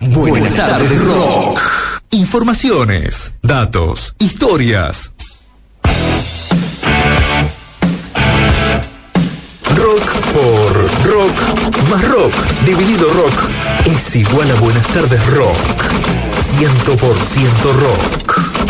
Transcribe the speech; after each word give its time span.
Buenas 0.00 0.54
tardes, 0.54 1.04
rock. 1.04 1.60
Informaciones, 2.10 3.34
datos, 3.42 4.14
historias. 4.20 5.12
Rock 9.74 10.10
por 10.32 10.72
rock 11.04 11.90
más 11.90 12.08
rock 12.08 12.32
dividido 12.64 13.12
rock 13.12 13.50
es 13.86 14.16
igual 14.16 14.50
a 14.50 14.54
Buenas 14.60 14.86
tardes 14.86 15.26
rock. 15.26 15.56
100% 16.58 17.72
rock. 17.72 18.67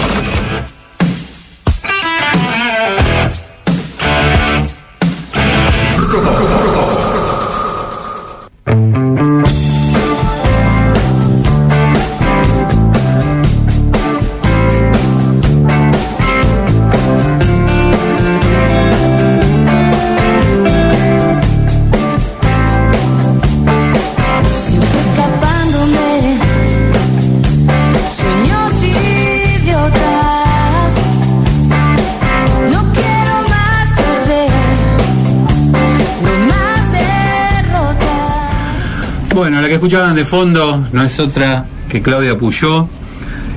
Escuchaban 39.78 40.14
de 40.16 40.24
fondo 40.24 40.86
no 40.92 41.02
es 41.02 41.18
otra 41.20 41.64
que 41.88 42.02
Claudia 42.02 42.36
Puyó, 42.36 42.88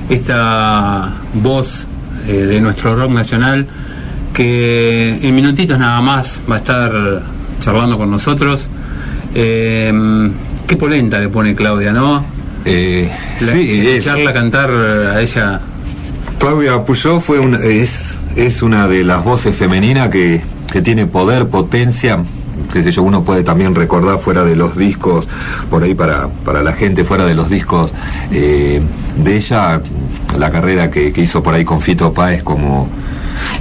esta 0.08 1.12
voz 1.34 1.86
eh, 2.26 2.32
de 2.32 2.60
nuestro 2.60 2.94
rock 2.96 3.10
nacional, 3.10 3.66
que 4.32 5.18
en 5.20 5.34
minutitos 5.34 5.78
nada 5.78 6.00
más 6.00 6.38
va 6.50 6.56
a 6.56 6.58
estar 6.58 7.22
charlando 7.60 7.98
con 7.98 8.10
nosotros. 8.10 8.68
Eh, 9.34 10.30
qué 10.66 10.76
polenta 10.76 11.18
le 11.18 11.28
pone 11.28 11.54
Claudia, 11.54 11.92
¿no? 11.92 12.24
Eh, 12.64 13.10
La- 13.40 13.52
sí, 13.52 13.80
es, 13.80 13.98
escucharla 13.98 14.32
cantar 14.32 14.70
a 14.70 15.20
ella. 15.20 15.60
Claudia 16.38 16.84
Puyó 16.84 17.20
fue 17.20 17.38
una, 17.38 17.58
es, 17.58 18.14
es 18.36 18.62
una 18.62 18.86
de 18.88 19.04
las 19.04 19.24
voces 19.24 19.54
femeninas 19.56 20.08
que, 20.08 20.40
que 20.72 20.82
tiene 20.82 21.06
poder, 21.06 21.48
potencia, 21.48 22.18
qué 22.72 22.82
sé 22.82 22.90
yo, 22.92 23.02
uno 23.02 23.22
puede 23.22 23.42
también 23.42 23.74
recordar 23.74 24.18
fuera 24.20 24.44
de 24.44 24.56
los 24.56 24.76
discos, 24.76 25.28
por 25.70 25.82
ahí 25.82 25.94
para, 25.94 26.28
para 26.44 26.62
la 26.62 26.72
gente 26.72 27.04
fuera 27.04 27.24
de 27.26 27.34
los 27.34 27.50
discos 27.50 27.92
eh, 28.30 28.80
de 29.16 29.36
ella, 29.36 29.80
la 30.38 30.50
carrera 30.50 30.90
que, 30.90 31.12
que 31.12 31.20
hizo 31.22 31.42
por 31.42 31.54
ahí 31.54 31.64
con 31.64 31.80
Fito 31.82 32.12
Páez 32.12 32.42
como, 32.42 32.88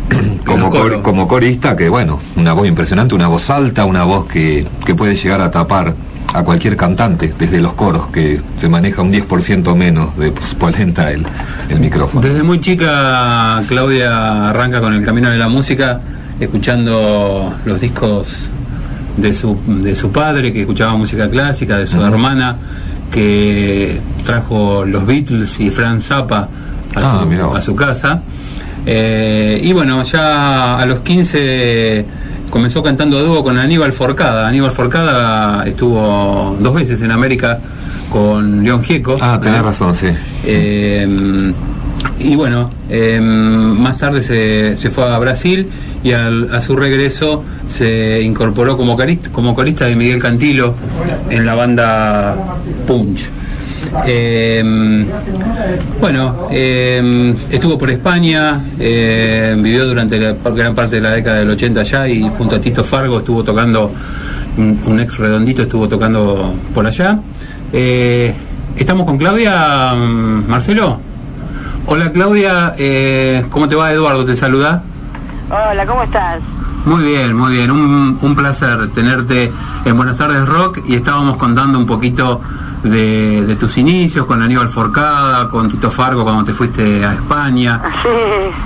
cor- 0.70 1.02
como 1.02 1.28
corista, 1.28 1.76
que 1.76 1.90
bueno, 1.90 2.20
una 2.36 2.54
voz 2.54 2.68
impresionante, 2.68 3.16
una 3.16 3.28
voz 3.28 3.50
alta, 3.50 3.86
una 3.86 4.04
voz 4.04 4.26
que, 4.26 4.66
que 4.86 4.96
puede 4.96 5.16
llegar 5.16 5.42
a 5.42 5.52
tapar 5.52 5.96
a 6.34 6.44
cualquier 6.44 6.78
cantante 6.78 7.34
desde 7.38 7.60
los 7.60 7.74
coros, 7.74 8.08
que 8.08 8.40
se 8.62 8.70
maneja 8.70 9.02
un 9.02 9.12
10% 9.12 9.76
menos 9.76 10.18
de 10.18 10.32
polenta 10.58 11.12
el, 11.12 11.26
el 11.68 11.80
micrófono. 11.82 12.22
Desde 12.26 12.42
muy 12.44 12.62
chica 12.62 13.62
Claudia 13.68 14.50
arranca 14.50 14.80
con 14.80 14.94
el 14.94 15.04
camino 15.04 15.30
de 15.30 15.38
la 15.38 15.50
música, 15.50 16.00
escuchando 16.40 17.54
los 17.66 17.82
discos 17.82 18.30
de 19.18 19.34
su, 19.34 19.58
de 19.68 19.96
su 19.96 20.12
padre, 20.12 20.52
que 20.54 20.62
escuchaba 20.62 20.94
música 20.96 21.30
clásica, 21.30 21.78
de 21.78 21.88
su 21.88 22.02
hermana, 22.02 22.56
que 23.12 24.00
trajo 24.26 24.86
los 24.86 25.06
Beatles 25.06 25.60
y 25.60 25.70
Frank 25.70 26.02
Zappa 26.02 26.40
a, 26.96 27.00
Ah, 27.00 27.26
su, 27.26 27.56
a 27.56 27.62
su 27.62 27.76
casa. 27.76 28.22
Eh, 28.86 29.62
y 29.64 29.74
bueno, 29.74 30.04
ya 30.04 30.78
a 30.80 30.86
los 30.86 31.02
15 31.02 32.06
comenzó 32.50 32.82
cantando 32.84 33.18
a 33.18 33.22
dúo 33.22 33.44
con 33.44 33.58
Aníbal 33.58 33.94
Forcada. 33.94 34.48
Aníbal 34.48 34.72
Forcada 34.72 35.66
estuvo 35.66 36.58
dos 36.60 36.74
veces 36.76 37.02
en 37.02 37.12
América 37.12 37.60
con 38.12 38.64
León 38.64 38.84
Gieco. 38.84 39.18
Ah, 39.22 39.40
tenés 39.42 39.62
razón, 39.62 39.96
sí. 39.96 40.08
Eh, 40.46 41.54
y 42.20 42.36
bueno, 42.36 42.70
eh, 42.90 43.20
más 43.22 43.98
tarde 43.98 44.24
se, 44.24 44.76
se 44.76 44.90
fue 44.90 45.04
a 45.06 45.18
Brasil 45.20 45.68
y 46.04 46.12
al- 46.12 46.54
a 46.54 46.62
su 46.62 46.76
regreso 46.76 47.44
se 47.68 48.22
incorporó 48.22 48.78
como, 48.78 48.98
carist- 48.98 49.32
como 49.32 49.54
corista 49.56 49.86
de 49.86 49.96
Miguel 49.96 50.20
Cantilo 50.22 50.76
en 51.30 51.46
la 51.46 51.56
banda 51.56 52.36
Punch. 52.88 53.28
Eh, 54.08 55.06
bueno, 56.00 56.48
eh, 56.52 57.36
estuvo 57.50 57.78
por 57.78 57.90
España, 57.90 58.62
vivió 58.78 59.86
durante 59.86 60.18
la 60.20 60.34
gran 60.56 60.74
parte 60.74 60.96
de 60.98 61.02
la 61.02 61.12
década 61.12 61.40
del 61.40 61.50
80 61.50 61.80
allá 61.82 62.08
y 62.08 62.22
junto 62.38 62.56
a 62.56 62.62
Tito 62.62 62.84
Fargo 62.84 63.20
estuvo 63.20 63.44
tocando, 63.44 63.92
un, 64.58 65.00
ex 65.00 65.18
redondito 65.18 65.64
estuvo 65.64 65.88
tocando 65.90 66.54
por 66.74 66.86
allá. 66.86 67.20
Eh, 67.74 68.34
¿Estamos 68.78 69.06
con 69.06 69.18
Claudia, 69.18 69.94
Marcelo? 69.94 71.00
Hola 71.94 72.10
Claudia, 72.14 72.74
eh, 72.78 73.46
¿cómo 73.50 73.68
te 73.68 73.76
va? 73.76 73.92
Eduardo 73.92 74.24
te 74.24 74.34
saluda. 74.34 74.82
Hola, 75.50 75.86
¿cómo 75.86 76.04
estás? 76.04 76.42
Muy 76.86 77.04
bien, 77.04 77.36
muy 77.36 77.52
bien. 77.52 77.70
Un, 77.70 78.18
un 78.22 78.34
placer 78.34 78.88
tenerte 78.92 79.52
en 79.84 79.98
Buenas 79.98 80.16
tardes 80.16 80.48
Rock 80.48 80.80
y 80.86 80.96
estábamos 80.96 81.36
contando 81.36 81.78
un 81.78 81.86
poquito 81.86 82.40
de, 82.82 83.44
de 83.46 83.56
tus 83.58 83.78
inicios 83.78 84.26
con 84.26 84.42
Aníbal 84.42 84.70
Forcada, 84.70 85.50
con 85.50 85.70
Tito 85.70 85.92
Fargo 85.92 86.24
cuando 86.24 86.46
te 86.46 86.54
fuiste 86.54 87.04
a 87.04 87.12
España. 87.12 87.82
Sí. 88.02 88.08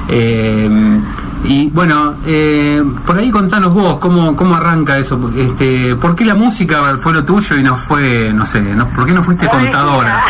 Eh, 0.10 1.00
y 1.46 1.72
bueno, 1.72 2.14
eh, 2.28 2.84
por 3.08 3.18
ahí 3.18 3.32
contanos 3.32 3.74
vos, 3.74 3.98
¿cómo, 3.98 4.36
cómo 4.36 4.54
arranca 4.54 5.00
eso? 5.00 5.32
Este, 5.36 5.96
¿Por 5.96 6.16
qué 6.16 6.26
la 6.26 6.36
música 6.36 6.96
fue 7.00 7.12
lo 7.12 7.26
tuyo 7.26 7.58
y 7.58 7.64
no 7.64 7.76
fue, 7.76 8.32
no 8.32 8.46
sé, 8.46 8.62
no, 8.62 8.88
¿por 8.90 9.04
qué 9.08 9.14
no 9.14 9.24
fuiste 9.24 9.50
contadora? 9.50 10.24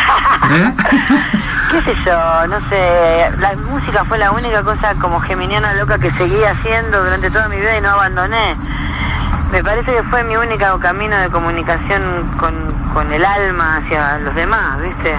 ¿Eh? 0.50 0.72
¿Qué 1.70 1.82
sé 1.82 1.94
yo? 2.04 2.46
No 2.48 2.60
sé. 2.68 3.30
La 3.38 3.54
música 3.56 4.04
fue 4.04 4.18
la 4.18 4.30
única 4.30 4.62
cosa 4.62 4.94
como 5.00 5.18
geminiana 5.20 5.74
loca 5.74 5.98
que 5.98 6.10
seguí 6.12 6.42
haciendo 6.44 7.02
durante 7.02 7.30
toda 7.30 7.48
mi 7.48 7.56
vida 7.56 7.76
y 7.76 7.80
no 7.80 7.90
abandoné. 7.90 8.56
Me 9.50 9.62
parece 9.64 9.92
que 9.92 10.02
fue 10.04 10.22
mi 10.24 10.36
único 10.36 10.78
camino 10.78 11.16
de 11.16 11.28
comunicación 11.30 12.02
con, 12.38 12.54
con 12.94 13.12
el 13.12 13.24
alma 13.24 13.78
hacia 13.78 14.18
los 14.18 14.34
demás, 14.34 14.80
¿viste? 14.80 15.16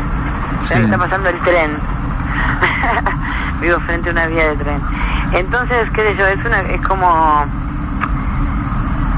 Sí. 0.62 0.74
Ahí 0.76 0.84
está 0.84 0.98
pasando 0.98 1.30
el 1.30 1.40
tren. 1.40 1.78
Vivo 3.62 3.80
frente 3.82 4.10
a 4.10 4.12
una 4.14 4.28
vía 4.28 4.48
de 4.50 4.56
tren. 4.56 4.82
Entonces, 5.34 5.90
qué 5.92 6.02
sé 6.04 6.16
yo, 6.16 6.28
es 6.28 6.46
una 6.46 6.62
es 6.62 6.82
como 6.82 7.46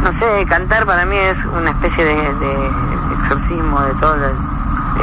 no 0.03 0.13
sé, 0.17 0.45
cantar 0.47 0.85
para 0.85 1.05
mí 1.05 1.17
es 1.17 1.37
una 1.45 1.71
especie 1.71 2.05
de, 2.05 2.15
de 2.15 2.71
exorcismo 3.21 3.81
de 3.81 3.93
todo 3.95 4.15
el, 4.15 4.48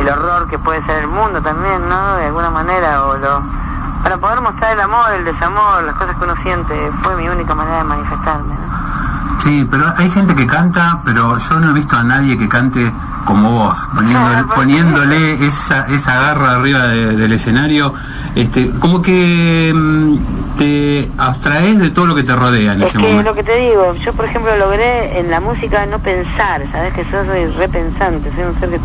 el 0.01 0.09
horror 0.09 0.49
que 0.49 0.59
puede 0.59 0.85
ser 0.87 0.99
el 0.99 1.09
mundo 1.09 1.41
también, 1.41 1.89
¿no? 1.89 2.17
De 2.17 2.27
alguna 2.27 2.51
manera, 2.51 3.05
o 3.05 3.17
lo, 3.17 3.43
para 4.03 4.17
poder 4.19 4.41
mostrar 4.41 4.73
el 4.73 4.81
amor, 4.81 5.13
el 5.15 5.25
desamor, 5.25 5.83
las 5.85 5.95
cosas 5.97 6.17
que 6.17 6.25
uno 6.25 6.35
siente, 6.43 6.75
fue 7.03 7.17
mi 7.17 7.29
única 7.29 7.55
manera 7.55 7.79
de 7.79 7.85
manifestarme, 7.85 8.55
¿no? 8.55 9.41
Sí, 9.41 9.67
pero 9.71 9.93
hay 9.97 10.11
gente 10.11 10.35
que 10.35 10.47
canta, 10.47 10.99
pero 11.05 11.37
yo 11.39 11.61
no 11.61 11.71
he 11.71 11.73
visto 11.73 11.97
a 11.97 12.03
nadie 12.05 12.37
que 12.37 12.49
cante 12.49 12.93
como 13.25 13.51
vos, 13.51 13.79
poniéndole, 13.95 14.37
¿por 14.45 14.49
qué? 14.49 14.55
poniéndole 14.55 15.47
esa, 15.47 15.87
esa 15.89 16.15
garra 16.15 16.53
arriba 16.57 16.85
de- 16.85 17.17
del 17.17 17.33
escenario, 17.33 17.93
este, 18.37 18.71
como 18.79 19.03
que 19.03 19.73
mm, 19.75 20.17
te 20.59 21.11
abstraes 21.19 21.79
de 21.79 21.91
todo 21.91 22.07
lo 22.07 22.15
que 22.15 22.23
te 22.23 22.35
rodea 22.37 22.73
en 22.75 22.83
Es 22.83 22.89
ese 22.91 22.99
que 22.99 23.05
momento. 23.05 23.31
lo 23.31 23.35
que 23.37 23.43
te 23.43 23.57
digo, 23.57 23.95
yo 23.95 24.13
por 24.15 24.25
ejemplo 24.27 24.57
logré 24.57 25.19
en 25.19 25.31
la 25.31 25.41
música 25.41 25.85
no 25.87 25.99
pensar, 25.99 26.63
¿sabes? 26.71 26.95
Que 26.95 27.05
yo 27.11 27.25
soy 27.25 27.47
repensante, 27.59 28.31
soy 28.33 28.45
un 28.45 28.61
ser 28.61 28.71
que 28.71 28.81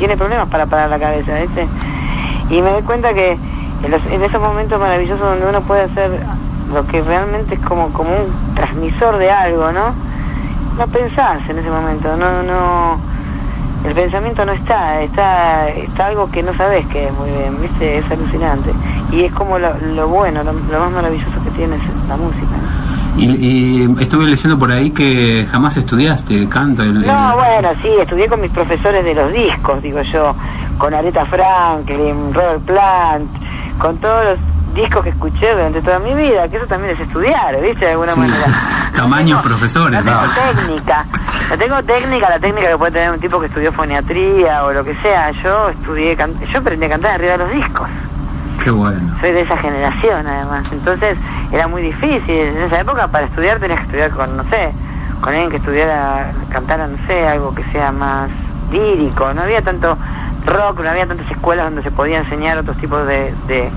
tiene 0.00 0.16
problemas 0.16 0.48
para 0.48 0.64
parar 0.66 0.88
la 0.88 0.98
cabeza, 0.98 1.34
¿viste? 1.38 1.66
Y 2.48 2.62
me 2.62 2.70
doy 2.70 2.82
cuenta 2.82 3.12
que 3.12 3.32
en, 3.84 3.90
los- 3.90 4.06
en 4.06 4.22
esos 4.22 4.40
momentos 4.40 4.80
maravillosos 4.80 5.20
donde 5.20 5.46
uno 5.46 5.60
puede 5.60 5.82
hacer 5.82 6.10
lo 6.72 6.86
que 6.86 7.02
realmente 7.02 7.54
es 7.54 7.60
como, 7.60 7.92
como 7.92 8.10
un 8.10 8.54
transmisor 8.54 9.18
de 9.18 9.30
algo, 9.30 9.70
¿no? 9.72 9.92
No 10.78 10.86
pensás 10.86 11.46
en 11.50 11.58
ese 11.58 11.68
momento, 11.70 12.16
no, 12.16 12.42
no, 12.42 12.98
el 13.84 13.94
pensamiento 13.94 14.46
no 14.46 14.52
está, 14.52 15.02
está, 15.02 15.68
está 15.68 16.06
algo 16.06 16.30
que 16.30 16.42
no 16.42 16.54
sabes 16.54 16.86
que 16.86 17.08
es 17.08 17.12
muy 17.12 17.28
bien, 17.30 17.60
¿viste? 17.60 17.98
Es 17.98 18.10
alucinante. 18.10 18.70
Y 19.12 19.24
es 19.24 19.32
como 19.34 19.58
lo, 19.58 19.76
lo 19.78 20.08
bueno, 20.08 20.42
lo, 20.42 20.52
más 20.54 20.90
maravilloso 20.92 21.42
que 21.44 21.50
tiene 21.50 21.76
es 21.76 21.82
la 22.08 22.16
música. 22.16 22.56
Y, 23.16 23.24
y 23.24 23.96
estuve 24.00 24.24
leyendo 24.26 24.58
por 24.58 24.70
ahí 24.70 24.90
que 24.90 25.46
jamás 25.50 25.76
estudiaste 25.76 26.48
canto. 26.48 26.82
el- 26.82 27.06
No, 27.06 27.34
bueno, 27.36 27.68
sí, 27.82 27.88
estudié 28.00 28.28
con 28.28 28.40
mis 28.40 28.50
profesores 28.50 29.04
de 29.04 29.14
los 29.14 29.32
discos, 29.32 29.82
digo 29.82 30.00
yo, 30.02 30.34
con 30.78 30.94
Aretha 30.94 31.26
Franklin, 31.26 32.32
Robert 32.32 32.62
Plant, 32.62 33.30
con 33.78 33.96
todos 33.98 34.24
los 34.24 34.74
discos 34.74 35.02
que 35.02 35.10
escuché 35.10 35.50
durante 35.52 35.82
toda 35.82 35.98
mi 35.98 36.14
vida, 36.14 36.48
que 36.48 36.56
eso 36.58 36.66
también 36.66 36.94
es 36.94 37.00
estudiar, 37.00 37.60
¿viste? 37.60 37.84
De 37.86 37.90
alguna 37.92 38.12
Sí. 38.12 38.20
manera. 38.20 38.44
Tamaños 38.96 39.42
profesores, 39.42 40.04
No 40.04 40.10
tengo 40.12 40.22
¿no? 40.22 40.54
técnica, 40.64 41.06
no 41.50 41.58
tengo 41.58 41.82
técnica, 41.82 42.28
la 42.30 42.38
técnica 42.38 42.68
que 42.68 42.76
puede 42.78 42.92
tener 42.92 43.10
un 43.10 43.20
tipo 43.20 43.40
que 43.40 43.46
estudió 43.46 43.72
foniatría 43.72 44.64
o 44.64 44.72
lo 44.72 44.84
que 44.84 44.94
sea. 45.02 45.30
Yo 45.42 45.68
estudié, 45.70 46.16
yo 46.52 46.58
aprendí 46.58 46.86
a 46.86 46.88
cantar 46.90 47.12
arriba 47.14 47.32
de 47.32 47.38
los 47.38 47.52
discos. 47.52 47.88
Soy 49.20 49.32
de 49.32 49.40
esa 49.40 49.56
generación 49.56 50.26
además, 50.26 50.64
entonces 50.70 51.16
era 51.52 51.66
muy 51.66 51.82
difícil. 51.82 52.30
En 52.30 52.62
esa 52.62 52.80
época 52.80 53.08
para 53.08 53.26
estudiar 53.26 53.58
tenías 53.58 53.80
que 53.80 53.86
estudiar 53.86 54.10
con, 54.10 54.36
no 54.36 54.44
sé, 54.44 54.72
con 55.20 55.30
alguien 55.30 55.50
que 55.50 55.56
estudiara, 55.56 56.32
cantara, 56.50 56.86
no 56.86 56.98
sé, 57.06 57.26
algo 57.26 57.54
que 57.54 57.64
sea 57.72 57.90
más 57.92 58.30
lírico. 58.70 59.32
No 59.34 59.42
había 59.42 59.62
tanto 59.62 59.96
rock, 60.46 60.80
no 60.80 60.90
había 60.90 61.06
tantas 61.06 61.30
escuelas 61.30 61.66
donde 61.66 61.82
se 61.82 61.90
podía 61.90 62.18
enseñar 62.18 62.58
otros 62.58 62.76
tipos 62.76 63.06
de... 63.06 63.34
de... 63.46 63.70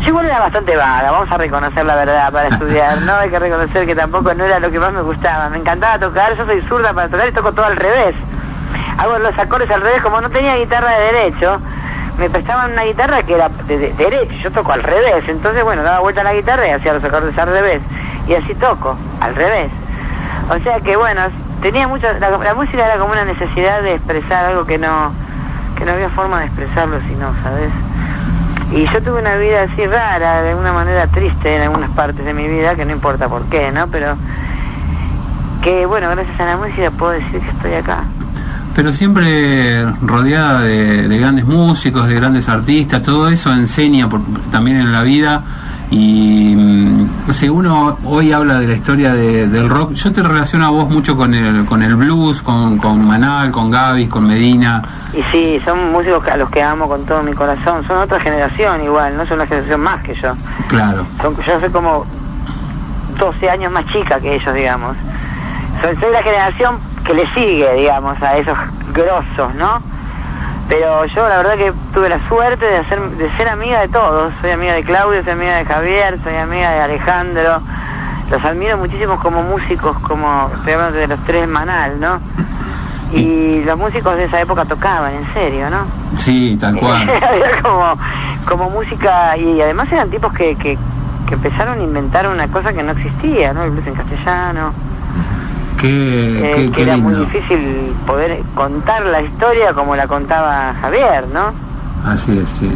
Yo 0.00 0.08
igual 0.08 0.26
era 0.26 0.40
bastante 0.40 0.76
vaga, 0.76 1.12
vamos 1.12 1.30
a 1.30 1.36
reconocer 1.38 1.84
la 1.86 1.94
verdad 1.94 2.32
para 2.32 2.48
estudiar, 2.48 3.02
¿no? 3.02 3.14
Hay 3.14 3.30
que 3.30 3.38
reconocer 3.38 3.86
que 3.86 3.94
tampoco 3.94 4.34
no 4.34 4.44
era 4.44 4.58
lo 4.58 4.68
que 4.70 4.80
más 4.80 4.92
me 4.92 5.02
gustaba. 5.02 5.48
Me 5.48 5.58
encantaba 5.58 5.96
tocar, 5.98 6.36
yo 6.36 6.44
soy 6.44 6.60
zurda 6.62 6.92
para 6.92 7.08
tocar 7.08 7.28
y 7.28 7.32
toco 7.32 7.52
todo 7.52 7.66
al 7.66 7.76
revés. 7.76 8.16
Hago 8.98 9.18
los 9.18 9.38
acordes 9.38 9.70
al 9.70 9.80
revés, 9.80 10.02
como 10.02 10.20
no 10.20 10.28
tenía 10.28 10.56
guitarra 10.56 10.90
de 10.90 11.12
derecho, 11.12 11.60
me 12.22 12.30
prestaban 12.30 12.70
una 12.70 12.84
guitarra 12.84 13.24
que 13.24 13.34
era 13.34 13.48
de, 13.48 13.78
de- 13.78 13.92
derecho, 13.94 14.32
yo 14.44 14.52
toco 14.52 14.70
al 14.72 14.84
revés, 14.84 15.24
entonces 15.26 15.64
bueno, 15.64 15.82
daba 15.82 15.98
vuelta 15.98 16.20
a 16.20 16.24
la 16.24 16.32
guitarra 16.34 16.68
y 16.68 16.70
hacía 16.70 16.92
los 16.92 17.02
acordes 17.02 17.36
al 17.36 17.48
revés, 17.48 17.82
y 18.28 18.34
así 18.34 18.54
toco, 18.54 18.96
al 19.20 19.34
revés. 19.34 19.72
O 20.48 20.56
sea 20.62 20.78
que 20.80 20.96
bueno, 20.96 21.22
tenía 21.62 21.88
mucha, 21.88 22.12
la, 22.20 22.54
música 22.54 22.86
era 22.86 22.96
como 22.98 23.10
una 23.10 23.24
necesidad 23.24 23.82
de 23.82 23.94
expresar 23.94 24.44
algo 24.44 24.64
que 24.64 24.78
no, 24.78 25.12
que 25.76 25.84
no 25.84 25.90
había 25.92 26.10
forma 26.10 26.38
de 26.38 26.46
expresarlo 26.46 27.00
si 27.08 27.14
no, 27.16 27.34
¿sabes? 27.42 27.72
Y 28.70 28.86
yo 28.86 29.02
tuve 29.02 29.20
una 29.20 29.34
vida 29.34 29.62
así 29.62 29.84
rara, 29.84 30.42
de 30.42 30.50
alguna 30.50 30.72
manera 30.72 31.08
triste 31.08 31.56
en 31.56 31.62
algunas 31.62 31.90
partes 31.90 32.24
de 32.24 32.32
mi 32.32 32.46
vida, 32.46 32.76
que 32.76 32.84
no 32.84 32.92
importa 32.92 33.28
por 33.28 33.42
qué, 33.46 33.72
¿no? 33.72 33.88
Pero 33.88 34.14
que 35.60 35.86
bueno, 35.86 36.08
gracias 36.10 36.38
a 36.38 36.44
la 36.44 36.56
música 36.56 36.88
puedo 36.92 37.10
decir 37.12 37.40
que 37.40 37.50
estoy 37.50 37.74
acá. 37.74 38.04
Pero 38.74 38.90
siempre 38.92 39.84
rodeada 40.00 40.62
de, 40.62 41.06
de 41.08 41.18
grandes 41.18 41.44
músicos, 41.44 42.06
de 42.08 42.14
grandes 42.14 42.48
artistas, 42.48 43.02
todo 43.02 43.28
eso 43.28 43.52
enseña 43.52 44.08
por- 44.08 44.22
también 44.50 44.78
en 44.78 44.92
la 44.92 45.02
vida. 45.02 45.42
Y 45.90 46.54
mm, 46.56 47.06
no 47.26 47.32
sé, 47.34 47.50
uno 47.50 47.98
hoy 48.04 48.32
habla 48.32 48.58
de 48.58 48.66
la 48.68 48.74
historia 48.74 49.12
de- 49.12 49.46
del 49.46 49.68
rock. 49.68 49.92
Yo 49.92 50.10
te 50.10 50.22
relaciono 50.22 50.64
a 50.64 50.70
vos 50.70 50.88
mucho 50.88 51.14
con 51.18 51.34
el, 51.34 51.66
con 51.66 51.82
el 51.82 51.96
blues, 51.96 52.40
con, 52.40 52.78
con 52.78 53.06
Manal, 53.06 53.50
con 53.50 53.70
Gavis, 53.70 54.08
con 54.08 54.26
Medina. 54.26 54.82
Y 55.12 55.22
sí, 55.30 55.60
son 55.66 55.92
músicos 55.92 56.26
a 56.28 56.38
los 56.38 56.48
que 56.48 56.62
amo 56.62 56.88
con 56.88 57.04
todo 57.04 57.22
mi 57.22 57.34
corazón. 57.34 57.86
Son 57.86 57.98
otra 57.98 58.18
generación 58.20 58.82
igual, 58.82 59.14
no 59.18 59.26
son 59.26 59.34
una 59.34 59.46
generación 59.46 59.80
más 59.82 60.02
que 60.02 60.14
yo. 60.14 60.32
Claro. 60.68 61.04
Son, 61.20 61.36
yo 61.46 61.60
soy 61.60 61.68
como 61.68 62.06
12 63.18 63.50
años 63.50 63.70
más 63.70 63.84
chica 63.88 64.18
que 64.18 64.36
ellos, 64.36 64.54
digamos. 64.54 64.96
Soy, 65.82 65.94
soy 65.96 66.10
la 66.10 66.22
generación 66.22 66.76
que 67.04 67.14
le 67.14 67.26
sigue, 67.34 67.74
digamos, 67.74 68.20
a 68.22 68.36
esos 68.36 68.56
grosos, 68.92 69.54
¿no? 69.54 69.80
Pero 70.68 71.04
yo 71.06 71.28
la 71.28 71.36
verdad 71.36 71.56
que 71.56 71.72
tuve 71.92 72.08
la 72.08 72.18
suerte 72.28 72.64
de, 72.64 72.76
hacer, 72.78 73.00
de 73.00 73.30
ser 73.36 73.48
amiga 73.48 73.80
de 73.80 73.88
todos. 73.88 74.32
Soy 74.40 74.50
amiga 74.50 74.74
de 74.74 74.84
Claudio, 74.84 75.22
soy 75.22 75.32
amiga 75.32 75.56
de 75.56 75.64
Javier, 75.64 76.18
soy 76.22 76.36
amiga 76.36 76.70
de 76.70 76.80
Alejandro. 76.80 77.60
Los 78.30 78.44
admiro 78.44 78.78
muchísimo 78.78 79.18
como 79.18 79.42
músicos, 79.42 79.98
como 79.98 80.50
estoy 80.54 80.72
hablando 80.72 80.98
de 80.98 81.08
los 81.08 81.20
tres 81.24 81.46
Manal, 81.46 82.00
¿no? 82.00 82.20
Y 83.12 83.62
los 83.64 83.76
músicos 83.76 84.16
de 84.16 84.24
esa 84.24 84.40
época 84.40 84.64
tocaban, 84.64 85.12
en 85.12 85.30
serio, 85.34 85.68
¿no? 85.68 85.84
Sí, 86.16 86.56
tal 86.58 86.78
cual. 86.78 87.06
Era 87.10 87.60
como, 87.60 87.98
como 88.48 88.70
música, 88.70 89.36
y 89.36 89.60
además 89.60 89.92
eran 89.92 90.08
tipos 90.08 90.32
que, 90.32 90.56
que, 90.56 90.78
que 91.26 91.34
empezaron 91.34 91.80
a 91.80 91.82
inventar 91.82 92.26
una 92.26 92.48
cosa 92.48 92.72
que 92.72 92.82
no 92.82 92.92
existía, 92.92 93.52
¿no? 93.52 93.64
El 93.64 93.72
blues 93.72 93.86
en 93.86 93.94
castellano, 93.94 94.72
Qué, 95.82 96.38
eh, 96.38 96.52
qué- 96.54 96.64
que 96.66 96.70
qué 96.72 96.82
era 96.84 96.96
muy 96.96 97.12
lindo. 97.14 97.26
difícil 97.28 97.92
poder 98.06 98.40
contar 98.54 99.04
la 99.04 99.20
historia 99.20 99.72
como 99.74 99.94
la 99.96 100.06
contaba 100.06 100.72
Javier, 100.80 101.26
¿no? 101.34 101.52
Así 102.06 102.36
es, 102.38 102.48
sí. 102.48 102.68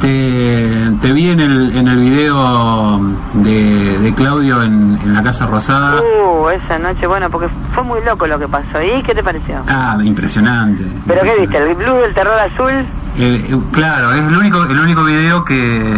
Te, 0.00 0.90
te 1.00 1.12
vi 1.12 1.30
en 1.30 1.40
el, 1.40 1.76
en 1.76 1.88
el 1.88 1.96
video 1.98 3.00
de, 3.34 3.98
de 3.98 4.14
Claudio 4.14 4.62
en, 4.62 4.96
en 5.02 5.12
la 5.12 5.22
Casa 5.22 5.46
Rosada. 5.46 6.00
Uh, 6.00 6.48
esa 6.50 6.78
noche, 6.78 7.06
bueno, 7.06 7.28
porque 7.30 7.48
fue 7.74 7.82
muy 7.82 8.00
loco 8.04 8.26
lo 8.28 8.38
que 8.38 8.46
pasó. 8.46 8.80
¿Y 8.80 9.02
qué 9.02 9.14
te 9.14 9.22
pareció? 9.24 9.56
Ah, 9.66 9.96
impresionante. 10.02 10.84
¿Pero 11.06 11.20
qué 11.22 11.26
viste? 11.26 11.42
impresionante. 11.44 11.80
¿El 11.82 11.86
blues 11.86 12.02
del 12.02 12.14
terror 12.14 12.38
azul? 12.38 12.86
Eh, 13.16 13.44
eh, 13.50 13.60
claro, 13.72 14.12
es 14.12 14.18
el 14.18 14.36
único, 14.36 14.62
el 14.64 14.78
único 14.78 15.04
video 15.04 15.44
que... 15.44 15.94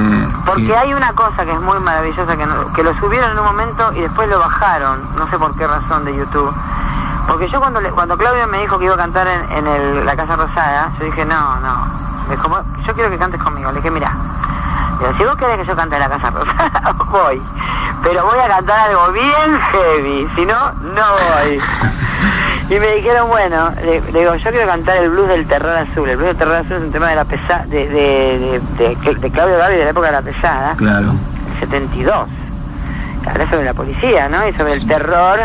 Porque 0.47 0.67
que- 0.67 0.76
hay 0.76 0.94
una 0.94 1.12
cosa 1.12 1.44
que 1.44 1.53
es 1.53 1.61
muy 1.61 1.79
maravillosa, 1.81 2.37
que, 2.37 2.47
no- 2.47 2.73
que 2.73 2.82
lo 2.82 2.94
subieron 2.99 3.31
en 3.32 3.38
un 3.38 3.44
momento 3.44 3.93
y 3.94 4.00
después 4.00 4.29
lo 4.29 4.38
bajaron, 4.38 4.99
no 5.17 5.29
sé 5.29 5.38
por 5.38 5.55
qué 5.56 5.67
razón 5.67 6.05
de 6.05 6.17
YouTube. 6.17 6.53
Porque 7.29 7.49
yo 7.50 7.61
cuando 7.61 7.81
le- 7.81 7.91
cuando 7.91 8.17
Claudio 8.17 8.47
me 8.49 8.59
dijo 8.61 8.79
que 8.79 8.87
iba 8.87 8.94
a 8.94 8.99
cantar 8.99 9.26
en, 9.29 9.53
en 9.53 9.67
el- 9.67 10.06
la 10.06 10.17
Casa 10.17 10.37
Rosada, 10.37 10.91
yo 10.99 11.05
dije, 11.05 11.25
no, 11.25 11.61
no, 11.61 11.87
me 12.29 12.35
dijo, 12.37 12.49
"Vos- 12.49 12.64
yo 12.87 12.94
quiero 12.94 13.11
que 13.11 13.19
cantes 13.19 13.41
conmigo. 13.43 13.70
Le 13.70 13.76
dije, 13.76 13.91
mira, 13.91 14.11
si 15.19 15.25
vos 15.25 15.37
querés 15.37 15.59
que 15.59 15.67
yo 15.67 15.76
cante 15.76 15.94
en 15.97 16.00
la 16.03 16.09
Casa 16.09 16.31
Rosada, 16.31 16.93
voy. 17.11 17.41
Pero 18.03 18.25
voy 18.25 18.38
a 18.41 18.49
cantar 18.49 18.88
algo 18.91 19.12
bien 19.12 19.61
heavy, 19.70 20.29
si 20.35 20.44
no, 20.47 20.55
no 20.94 21.03
voy. 21.12 21.61
Y 22.74 22.80
me 22.80 22.94
dijeron, 22.94 23.28
bueno, 23.28 23.70
le, 23.84 24.00
le 24.12 24.20
digo, 24.20 24.34
yo 24.36 24.50
quiero 24.50 24.66
cantar 24.66 24.96
el 24.98 25.10
blues 25.10 25.28
del 25.28 25.46
terror 25.46 25.76
azul. 25.76 26.08
El 26.08 26.16
blues 26.16 26.28
del 26.28 26.36
terror 26.38 26.56
azul 26.56 26.76
es 26.78 26.82
un 26.84 26.92
tema 26.92 27.10
de 27.10 27.16
la 27.16 27.24
pesada, 27.24 27.66
de, 27.66 27.86
de, 27.88 28.60
de, 28.78 28.96
de- 28.96 29.14
de 29.16 29.30
Claudio 29.30 29.58
Gaby 29.58 29.74
de 29.76 29.84
la 29.84 29.90
época 29.90 30.06
de 30.06 30.12
la 30.12 30.22
pesada. 30.22 30.74
Claro. 30.76 31.12
72. 31.60 32.14
Habla 33.26 33.50
sobre 33.50 33.64
la 33.64 33.74
policía, 33.74 34.28
¿no? 34.28 34.48
Y 34.48 34.52
sobre 34.54 34.72
el 34.72 34.86
terror 34.86 35.38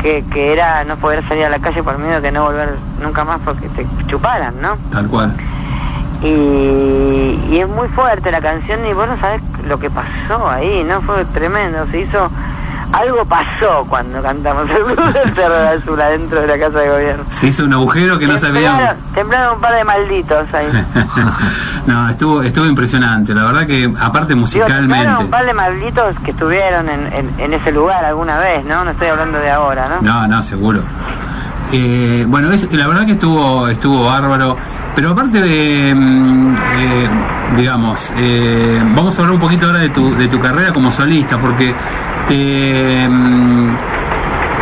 que, 0.00 0.24
que 0.32 0.52
era 0.52 0.84
no 0.84 0.96
poder 0.96 1.26
salir 1.26 1.44
a 1.44 1.48
la 1.50 1.58
calle 1.58 1.82
por 1.82 1.98
miedo 1.98 2.20
de 2.20 2.30
no 2.30 2.44
volver 2.44 2.70
nunca 3.02 3.24
más 3.24 3.40
porque 3.44 3.68
te 3.70 3.84
chuparan, 4.06 4.54
¿no? 4.60 4.76
Tal 4.92 5.08
cual. 5.08 5.32
Y, 6.22 7.38
y 7.50 7.58
es 7.60 7.68
muy 7.68 7.88
fuerte 7.88 8.30
la 8.30 8.40
canción 8.40 8.86
y 8.86 8.92
vos 8.92 9.06
no 9.08 9.18
sabés 9.18 9.42
lo 9.66 9.78
que 9.78 9.90
pasó 9.90 10.48
ahí, 10.48 10.84
¿no? 10.84 11.00
Fue 11.02 11.24
tremendo. 11.26 11.86
Se 11.90 12.00
hizo... 12.00 12.30
Algo 12.94 13.24
pasó 13.24 13.84
cuando 13.88 14.22
cantamos 14.22 14.70
el 14.70 14.84
blues 14.84 15.14
del 15.14 15.32
terror 15.32 15.66
azul 15.66 16.00
adentro 16.00 16.40
de 16.40 16.46
la 16.46 16.58
casa 16.58 16.78
de 16.78 16.88
gobierno. 16.90 17.24
Se 17.28 17.48
hizo 17.48 17.64
un 17.64 17.72
agujero 17.72 18.18
que 18.20 18.26
no 18.28 18.38
sabíamos. 18.38 18.78
Temblaron, 18.78 19.14
temblaron 19.14 19.54
un 19.56 19.60
par 19.60 19.74
de 19.74 19.84
malditos 19.84 20.54
ahí. 20.54 20.68
no, 21.86 22.10
estuvo, 22.10 22.42
estuvo 22.42 22.66
impresionante. 22.66 23.34
La 23.34 23.46
verdad 23.46 23.66
que, 23.66 23.92
aparte 23.98 24.34
Digo, 24.34 24.42
musicalmente. 24.42 25.24
un 25.24 25.30
par 25.30 25.44
de 25.44 25.54
malditos 25.54 26.16
que 26.24 26.30
estuvieron 26.30 26.88
en, 26.88 27.12
en, 27.12 27.34
en 27.38 27.52
ese 27.54 27.72
lugar 27.72 28.04
alguna 28.04 28.38
vez, 28.38 28.64
¿no? 28.64 28.84
No 28.84 28.92
estoy 28.92 29.08
hablando 29.08 29.38
de 29.38 29.50
ahora, 29.50 29.88
¿no? 29.88 30.00
No, 30.00 30.28
no, 30.28 30.42
seguro. 30.44 30.80
Eh, 31.72 32.24
bueno, 32.28 32.52
es, 32.52 32.72
la 32.72 32.86
verdad 32.86 33.04
que 33.04 33.12
estuvo 33.12 33.66
estuvo 33.66 34.04
bárbaro, 34.04 34.56
pero 34.94 35.10
aparte 35.10 35.40
de, 35.40 35.92
mm, 35.92 36.54
eh, 36.54 37.10
digamos, 37.56 37.98
eh, 38.16 38.80
vamos 38.94 39.18
a 39.18 39.22
hablar 39.22 39.34
un 39.34 39.40
poquito 39.40 39.66
ahora 39.66 39.80
de 39.80 39.88
tu, 39.88 40.14
de 40.14 40.28
tu 40.28 40.38
carrera 40.38 40.72
como 40.72 40.92
solista, 40.92 41.36
porque 41.40 41.74
te, 42.28 43.06
mm, 43.08 43.76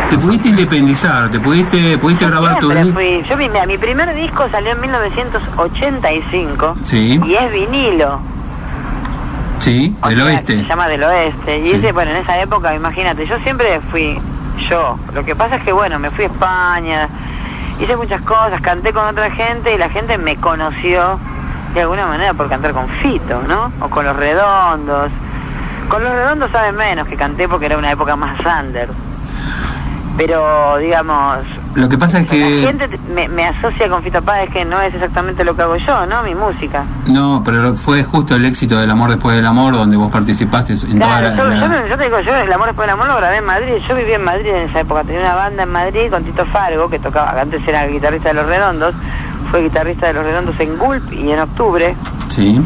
te 0.09 0.17
pudiste 0.17 0.49
independizar, 0.49 1.29
te 1.29 1.39
pudiste, 1.39 1.97
pudiste 1.97 2.25
grabar 2.27 2.59
tu 2.59 2.69
disco. 2.69 2.99
Yo 3.29 3.37
mira, 3.37 3.65
mi 3.65 3.77
primer 3.77 4.13
disco 4.15 4.47
salió 4.51 4.71
en 4.73 4.81
1985 4.81 6.75
Sí. 6.83 7.19
y 7.25 7.33
es 7.35 7.51
vinilo. 7.51 8.19
Sí, 9.59 9.95
O 10.01 10.07
del 10.09 10.17
sea, 10.17 10.25
oeste. 10.27 10.59
Se 10.59 10.65
llama 10.65 10.87
del 10.87 11.03
oeste. 11.03 11.59
Y 11.59 11.69
Sí. 11.69 11.75
ese, 11.75 11.91
bueno, 11.93 12.11
en 12.11 12.17
esa 12.17 12.37
época, 12.39 12.75
imagínate, 12.75 13.25
yo 13.25 13.37
siempre 13.39 13.79
fui 13.91 14.19
yo. 14.69 14.97
Lo 15.13 15.23
que 15.23 15.35
pasa 15.35 15.55
es 15.55 15.63
que, 15.63 15.71
bueno, 15.71 15.99
me 15.99 16.09
fui 16.09 16.25
a 16.25 16.27
España, 16.27 17.07
hice 17.79 17.95
muchas 17.95 18.21
cosas, 18.21 18.59
canté 18.61 18.91
con 18.91 19.05
otra 19.07 19.31
gente 19.31 19.73
y 19.73 19.77
la 19.77 19.89
gente 19.89 20.17
me 20.17 20.35
conoció 20.35 21.17
de 21.73 21.81
alguna 21.81 22.05
manera 22.07 22.33
por 22.33 22.49
cantar 22.49 22.73
con 22.73 22.87
Fito, 23.01 23.41
¿no? 23.47 23.71
O 23.79 23.89
con 23.89 24.05
Los 24.05 24.15
Redondos. 24.17 25.09
Con 25.89 26.03
Los 26.03 26.13
Redondos 26.13 26.51
saben 26.51 26.75
menos 26.75 27.07
que 27.07 27.15
canté 27.15 27.47
porque 27.47 27.65
era 27.67 27.77
una 27.77 27.91
época 27.91 28.15
más 28.15 28.37
under. 28.61 28.89
Pero, 30.15 30.77
digamos, 30.77 31.37
Lo 31.73 31.89
que 31.89 31.97
pasa 31.97 32.19
es 32.19 32.25
La 32.27 32.31
que... 32.31 32.61
gente 32.67 32.87
te- 32.87 32.99
me, 33.15 33.27
me 33.27 33.45
asocia 33.47 33.89
con 33.89 34.03
Fito 34.03 34.21
Páez 34.21 34.51
que 34.51 34.63
no 34.63 34.79
es 34.79 34.93
exactamente 34.93 35.43
lo 35.43 35.55
que 35.55 35.63
hago 35.63 35.75
yo, 35.75 36.05
¿no? 36.05 36.21
Mi 36.21 36.35
música. 36.35 36.83
No, 37.07 37.41
pero 37.43 37.73
fue 37.73 38.03
justo 38.03 38.35
el 38.35 38.45
éxito 38.45 38.77
del 38.79 38.91
amor 38.91 39.09
después 39.09 39.35
del 39.35 39.45
amor 39.47 39.73
donde 39.73 39.97
vos 39.97 40.11
participaste 40.11 40.73
en 40.73 40.99
toda 40.99 41.19
Claro, 41.19 41.29
la- 41.29 41.35
yo, 41.35 41.67
la- 41.67 41.81
yo 41.81 41.87
yo 41.87 41.97
te 41.97 42.03
digo, 42.03 42.19
yo 42.19 42.35
El 42.35 42.53
Amor 42.53 42.67
Después 42.67 42.85
del 42.87 42.93
Amor 42.93 43.07
lo 43.07 43.15
grabé 43.17 43.37
en 43.37 43.45
Madrid. 43.45 43.73
Yo 43.89 43.95
viví 43.95 44.11
en 44.13 44.23
Madrid 44.23 44.49
en 44.53 44.69
esa 44.69 44.81
época. 44.81 45.03
Tenía 45.03 45.21
una 45.21 45.35
banda 45.35 45.63
en 45.63 45.71
Madrid 45.71 46.11
con 46.11 46.23
Tito 46.23 46.45
Fargo, 46.45 46.87
que 46.89 46.99
tocaba, 46.99 47.41
antes 47.41 47.67
era 47.67 47.87
guitarrista 47.87 48.29
de 48.29 48.35
Los 48.35 48.45
Redondos. 48.45 48.93
Fue 49.49 49.63
guitarrista 49.63 50.07
de 50.07 50.13
Los 50.13 50.25
Redondos 50.25 50.59
en 50.59 50.77
Gulp 50.77 51.11
y 51.11 51.31
en 51.31 51.39
Octubre, 51.39 51.95
Sí, 52.29 52.61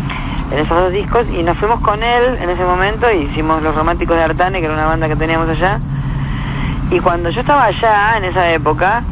en 0.52 0.60
esos 0.60 0.78
dos 0.78 0.92
discos. 0.92 1.26
Y 1.30 1.44
nos 1.44 1.58
fuimos 1.58 1.80
con 1.82 2.02
él 2.04 2.38
en 2.42 2.50
ese 2.50 2.64
momento 2.64 3.12
y 3.12 3.24
hicimos 3.24 3.62
Los 3.62 3.76
Románticos 3.76 4.18
de 4.18 4.24
Artane, 4.24 4.60
que 4.60 4.66
era 4.66 4.74
una 4.74 4.86
banda 4.86 5.08
que 5.08 5.16
teníamos 5.16 5.50
allá. 5.50 5.80
Y 6.90 7.00
cuando 7.00 7.30
yo 7.30 7.42
estaba 7.42 7.66
allá, 7.66 8.18
en 8.18 8.26
esa 8.26 8.50
época, 8.52 9.04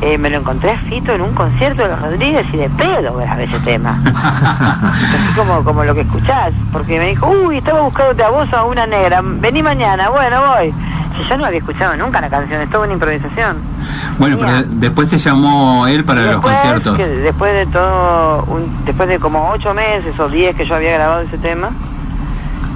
eh, 0.00 0.18
me 0.18 0.28
lo 0.28 0.38
encontré 0.38 0.72
a 0.72 0.78
Fito 0.78 1.12
en 1.12 1.22
un 1.22 1.32
concierto 1.34 1.82
de 1.82 1.88
los 1.88 2.00
Rodríguez 2.00 2.46
y 2.52 2.56
de 2.56 2.68
pedo 2.70 3.16
grabé 3.16 3.44
ese 3.44 3.60
tema. 3.60 4.00
Así 4.04 5.34
como, 5.36 5.62
como 5.62 5.84
lo 5.84 5.94
que 5.94 6.02
escuchás, 6.02 6.52
porque 6.72 6.98
me 6.98 7.06
dijo, 7.08 7.28
uy, 7.28 7.58
estaba 7.58 7.80
buscándote 7.82 8.22
a 8.24 8.30
vos 8.30 8.52
a 8.52 8.64
una 8.64 8.86
negra, 8.86 9.20
vení 9.22 9.62
mañana, 9.62 10.10
bueno, 10.10 10.42
voy. 10.48 10.74
Si 11.16 11.24
yo 11.28 11.38
no 11.38 11.46
había 11.46 11.60
escuchado 11.60 11.96
nunca 11.96 12.20
la 12.20 12.28
canción, 12.28 12.60
es 12.60 12.68
toda 12.70 12.84
una 12.84 12.94
improvisación. 12.94 13.73
Bueno, 14.18 14.36
pero 14.38 14.52
después 14.66 15.08
te 15.08 15.18
llamó 15.18 15.86
él 15.86 16.04
para 16.04 16.32
los 16.32 16.40
conciertos. 16.40 16.96
que 16.96 17.06
después 17.06 17.52
de 17.54 17.66
todo, 17.66 18.44
un- 18.44 18.84
después 18.84 19.08
de 19.08 19.18
como 19.18 19.50
ocho 19.50 19.74
meses 19.74 20.18
o 20.18 20.28
diez 20.28 20.54
que 20.56 20.66
yo 20.66 20.74
había 20.76 20.94
grabado 20.94 21.22
ese 21.22 21.38
tema, 21.38 21.70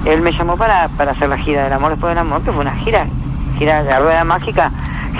él 0.05 0.21
me 0.21 0.31
llamó 0.31 0.57
para, 0.57 0.87
para 0.89 1.11
hacer 1.11 1.29
la 1.29 1.37
gira 1.37 1.63
del 1.65 1.73
amor 1.73 1.91
después 1.91 2.11
del 2.11 2.19
amor, 2.19 2.41
que 2.41 2.51
fue 2.51 2.61
una 2.61 2.75
gira, 2.75 3.05
gira 3.57 3.83
de 3.83 3.89
la 3.89 3.99
rueda 3.99 4.23
mágica 4.23 4.71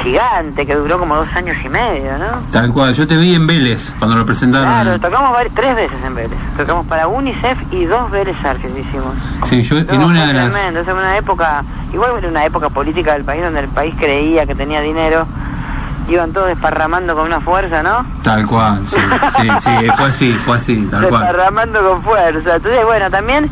gigante, 0.03 0.65
que 0.65 0.75
duró 0.75 0.97
como 0.99 1.15
dos 1.15 1.27
años 1.35 1.57
y 1.63 1.67
medio, 1.67 2.17
¿no? 2.17 2.25
Tal 2.51 2.71
cual, 2.71 2.93
yo 2.93 3.05
te 3.05 3.17
vi 3.17 3.33
en 3.35 3.45
Vélez 3.47 3.91
cuando 3.99 4.15
lo 4.15 4.25
presentaron. 4.25 4.67
Claro, 4.69 4.99
tocamos 4.99 5.31
tres 5.53 5.75
veces 5.75 5.97
en 6.05 6.15
Vélez. 6.15 6.37
Tocamos 6.55 6.85
para 6.85 7.07
UNICEF 7.07 7.57
y 7.73 7.83
dos 7.85 8.09
Vélez 8.09 8.37
Arques 8.45 8.71
hicimos. 8.71 9.13
Sí, 9.49 9.61
yo 9.63 9.79
en 9.79 10.01
una 10.03 10.27
de 10.27 10.33
las... 10.33 10.51
tremendo, 10.51 10.79
es 10.79 10.87
una 10.87 11.17
época, 11.17 11.63
igual 11.91 12.11
era 12.17 12.29
una 12.29 12.45
época 12.45 12.69
política 12.69 13.13
del 13.13 13.25
país 13.25 13.43
donde 13.43 13.59
el 13.61 13.67
país 13.67 13.93
creía 13.99 14.45
que 14.45 14.55
tenía 14.55 14.79
dinero, 14.79 15.27
iban 16.09 16.31
todos 16.33 16.47
desparramando 16.47 17.15
con 17.15 17.25
una 17.25 17.39
fuerza, 17.41 17.81
¿no? 17.83 18.05
Tal 18.23 18.45
cual, 18.45 18.81
sí, 18.87 18.97
sí, 19.37 19.47
sí, 19.61 19.87
fue 19.97 20.07
así, 20.07 20.33
fue 20.33 20.57
así, 20.57 20.87
tal 20.89 21.07
cual. 21.07 21.21
desparramando 21.23 21.79
con 21.89 22.01
fuerza. 22.03 22.55
Entonces, 22.55 22.85
bueno, 22.85 23.09
también 23.09 23.49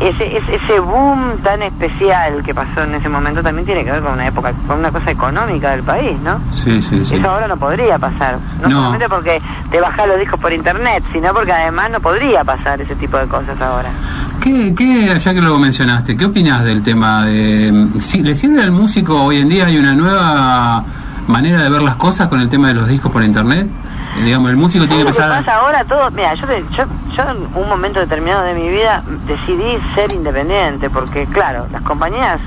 ese, 0.00 0.36
ese, 0.36 0.54
ese 0.54 0.78
boom 0.78 1.38
tan 1.42 1.60
especial 1.62 2.42
que 2.44 2.54
pasó 2.54 2.82
en 2.84 2.94
ese 2.94 3.08
momento 3.08 3.42
también 3.42 3.66
tiene 3.66 3.84
que 3.84 3.90
ver 3.90 4.00
con 4.00 4.12
una 4.12 4.28
época, 4.28 4.52
con 4.66 4.78
una 4.78 4.92
cosa 4.92 5.10
económica 5.10 5.70
del 5.72 5.82
país, 5.82 6.16
¿no? 6.20 6.38
Sí, 6.52 6.80
sí, 6.80 7.04
sí. 7.04 7.16
Eso 7.16 7.28
ahora 7.28 7.48
no 7.48 7.56
podría 7.56 7.98
pasar. 7.98 8.38
No, 8.62 8.68
No. 8.68 8.76
solamente 8.76 9.08
porque 9.08 9.42
te 9.70 9.80
bajas 9.80 10.06
los 10.06 10.18
discos 10.20 10.38
por 10.38 10.52
internet, 10.52 11.02
sino 11.12 11.32
porque 11.34 11.52
además 11.52 11.90
no 11.90 12.00
podría 12.00 12.44
pasar 12.44 12.80
ese 12.80 12.94
tipo 12.94 13.16
de 13.18 13.26
cosas 13.26 13.60
ahora. 13.60 13.88
¿Qué, 14.40 14.72
qué, 14.76 15.18
ya 15.18 15.34
que 15.34 15.42
lo 15.42 15.58
mencionaste, 15.58 16.16
qué 16.16 16.26
opinas 16.26 16.62
del 16.62 16.84
tema 16.84 17.24
de... 17.26 17.88
Si, 18.00 18.22
¿Le 18.22 18.36
sirve 18.36 18.62
al 18.62 18.70
músico 18.70 19.20
hoy 19.24 19.38
en 19.38 19.48
día 19.48 19.66
hay 19.66 19.78
una 19.78 19.94
nueva 19.94 20.84
manera 21.28 21.62
de 21.62 21.68
ver 21.70 21.82
las 21.82 21.96
cosas 21.96 22.28
con 22.28 22.40
el 22.40 22.48
tema 22.48 22.68
de 22.68 22.74
los 22.74 22.88
discos 22.88 23.12
por 23.12 23.22
internet? 23.22 23.68
Eh, 24.16 24.24
digamos, 24.24 24.50
el 24.50 24.56
músico 24.56 24.86
tiene 24.86 25.04
que 25.04 25.12
¿Sabes 25.12 25.28
lo 25.28 25.34
que 25.34 25.38
empezar... 25.38 25.44
pasa 25.44 25.66
ahora? 25.66 25.84
Todo, 25.84 26.10
mira, 26.10 26.34
yo, 26.34 26.46
yo, 26.76 26.84
yo 27.16 27.22
en 27.30 27.62
un 27.62 27.68
momento 27.68 28.00
determinado 28.00 28.42
de 28.44 28.54
mi 28.54 28.68
vida 28.68 29.02
decidí 29.26 29.78
ser 29.94 30.12
independiente, 30.12 30.90
porque 30.90 31.26
claro, 31.26 31.66
las 31.70 31.82
compañías, 31.82 32.40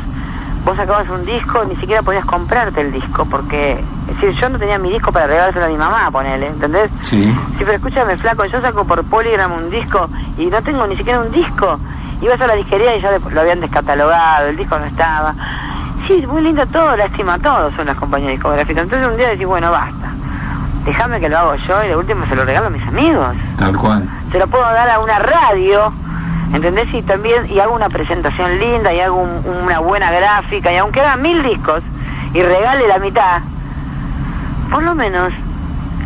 vos 0.65 0.75
sacabas 0.75 1.07
un 1.09 1.25
disco, 1.25 1.63
ni 1.65 1.75
siquiera 1.77 2.01
podías 2.01 2.25
comprarte 2.25 2.81
el 2.81 2.91
disco, 2.91 3.25
porque, 3.25 3.79
es 4.09 4.19
decir, 4.19 4.31
yo 4.39 4.49
no 4.49 4.57
tenía 4.59 4.77
mi 4.77 4.91
disco 4.91 5.11
para 5.11 5.27
regalárselo 5.27 5.65
a 5.65 5.69
mi 5.69 5.77
mamá, 5.77 6.09
ponele, 6.11 6.47
¿entendés? 6.47 6.89
Sí. 7.03 7.23
Sí, 7.23 7.59
pero 7.59 7.73
escúchame, 7.73 8.17
flaco, 8.17 8.45
yo 8.45 8.61
saco 8.61 8.85
por 8.85 9.03
Polygram 9.03 9.51
un 9.51 9.69
disco 9.69 10.09
y 10.37 10.47
no 10.47 10.61
tengo 10.61 10.85
ni 10.87 10.97
siquiera 10.97 11.19
un 11.19 11.31
disco. 11.31 11.79
Ibas 12.21 12.39
a 12.39 12.45
la 12.45 12.53
disquería 12.53 12.95
y 12.95 13.01
ya 13.01 13.09
lo 13.17 13.41
habían 13.41 13.59
descatalogado, 13.61 14.47
el 14.47 14.55
disco 14.57 14.77
no 14.77 14.85
estaba. 14.85 15.33
Sí, 16.07 16.25
muy 16.27 16.41
lindo 16.41 16.65
todo, 16.67 16.95
lástima 16.97 17.37
todo 17.39 17.71
son 17.75 17.85
las 17.87 17.97
compañías 17.97 18.31
discográficas. 18.31 18.83
Entonces 18.83 19.07
un 19.07 19.17
día 19.17 19.29
decís, 19.29 19.45
bueno, 19.45 19.71
basta. 19.71 20.09
Déjame 20.85 21.19
que 21.19 21.29
lo 21.29 21.37
hago 21.37 21.55
yo 21.55 21.83
y 21.83 21.87
de 21.89 21.95
último 21.95 22.25
se 22.27 22.35
lo 22.35 22.43
regalo 22.43 22.67
a 22.67 22.69
mis 22.71 22.85
amigos. 22.87 23.35
Tal 23.57 23.77
cual. 23.77 24.09
Se 24.31 24.39
lo 24.39 24.47
puedo 24.47 24.63
dar 24.63 24.89
a 24.89 24.99
una 24.99 25.19
radio, 25.19 25.93
¿entendés? 26.53 26.91
Y 26.93 27.03
también, 27.03 27.45
y 27.51 27.59
hago 27.59 27.75
una 27.75 27.87
presentación 27.89 28.57
linda 28.57 28.91
y 28.91 28.99
hago 28.99 29.17
un- 29.17 29.43
una 29.63 29.79
buena 29.79 30.11
gráfica 30.11 30.71
y 30.73 30.77
aunque 30.77 31.01
haga 31.01 31.17
mil 31.17 31.43
discos 31.43 31.83
y 32.33 32.41
regale 32.41 32.87
la 32.87 32.97
mitad, 32.97 33.41
por 34.71 34.81
lo 34.83 34.95
menos 34.95 35.33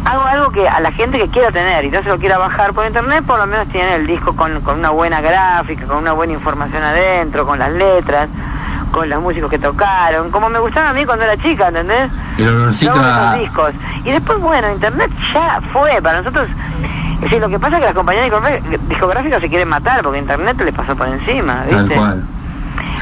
hago 0.04 0.24
algo 0.26 0.52
que 0.52 0.68
a 0.68 0.80
la 0.82 0.92
gente 0.92 1.18
que 1.20 1.30
quiera 1.30 1.52
tener 1.52 1.86
y 1.86 1.90
no 1.90 2.04
se 2.04 2.10
lo 2.10 2.18
quiera 2.20 2.38
bajar 2.38 2.74
por 2.74 2.86
internet, 2.86 3.24
por 3.26 3.40
lo 3.40 3.48
menos 3.48 3.68
tiene 3.70 3.96
el 3.96 4.06
disco 4.06 4.36
con, 4.36 4.60
con 4.62 4.80
una 4.80 4.90
buena 4.90 5.22
gráfica, 5.22 5.86
con 5.86 5.98
una 5.98 6.12
buena 6.12 6.34
información 6.34 6.84
adentro, 6.84 7.46
con 7.46 7.58
las 7.60 7.72
letras, 7.72 8.28
con 8.96 9.10
los 9.10 9.22
músicos 9.22 9.50
que 9.50 9.60
tocaron, 9.60 10.32
como 10.32 10.50
me 10.50 10.58
gustaba 10.58 10.90
a 10.90 10.94
mí 10.94 11.04
cuando 11.06 11.26
era 11.26 11.36
chica, 11.36 11.68
¿entendés? 11.68 12.10
El 12.38 12.48
olorcito 12.48 12.94
a... 12.96 13.34
discos. 13.36 13.74
Y 14.06 14.12
después, 14.12 14.40
bueno, 14.40 14.72
internet 14.72 15.12
ya 15.34 15.60
fue, 15.74 16.02
para 16.02 16.20
nosotros... 16.20 16.48
Es 17.16 17.22
decir, 17.22 17.42
lo 17.42 17.50
que 17.50 17.60
pasa 17.60 17.76
es 17.76 17.80
que 17.82 17.86
las 17.88 17.96
compañías 17.96 18.32
discográficas- 18.88 19.42
se 19.42 19.50
quieren 19.50 19.68
matar 19.68 20.02
porque 20.02 20.20
internet 20.20 20.62
le 20.64 20.72
pasó 20.72 20.96
por 20.96 21.10
encima, 21.10 21.64
¿viste? 21.64 21.76
Tal 21.76 21.90
cual. 21.90 22.24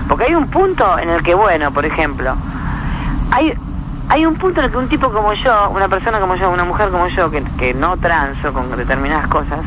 Porque 0.07 0.23
hay 0.25 0.35
un 0.35 0.47
punto 0.47 0.97
en 0.97 1.09
el 1.09 1.21
que, 1.21 1.35
bueno, 1.35 1.71
por 1.71 1.85
ejemplo, 1.85 2.33
hay 3.31 3.53
hay 4.09 4.25
un 4.25 4.35
punto 4.35 4.59
en 4.59 4.65
el 4.65 4.71
que 4.71 4.77
un 4.77 4.89
tipo 4.89 5.11
como 5.11 5.33
yo, 5.33 5.69
una 5.69 5.87
persona 5.87 6.19
como 6.19 6.35
yo, 6.35 6.49
una 6.49 6.63
mujer 6.63 6.89
como 6.89 7.07
yo, 7.07 7.29
que, 7.29 7.43
que 7.57 7.73
no 7.73 7.97
transo 7.97 8.51
con 8.51 8.75
determinadas 8.75 9.27
cosas 9.27 9.59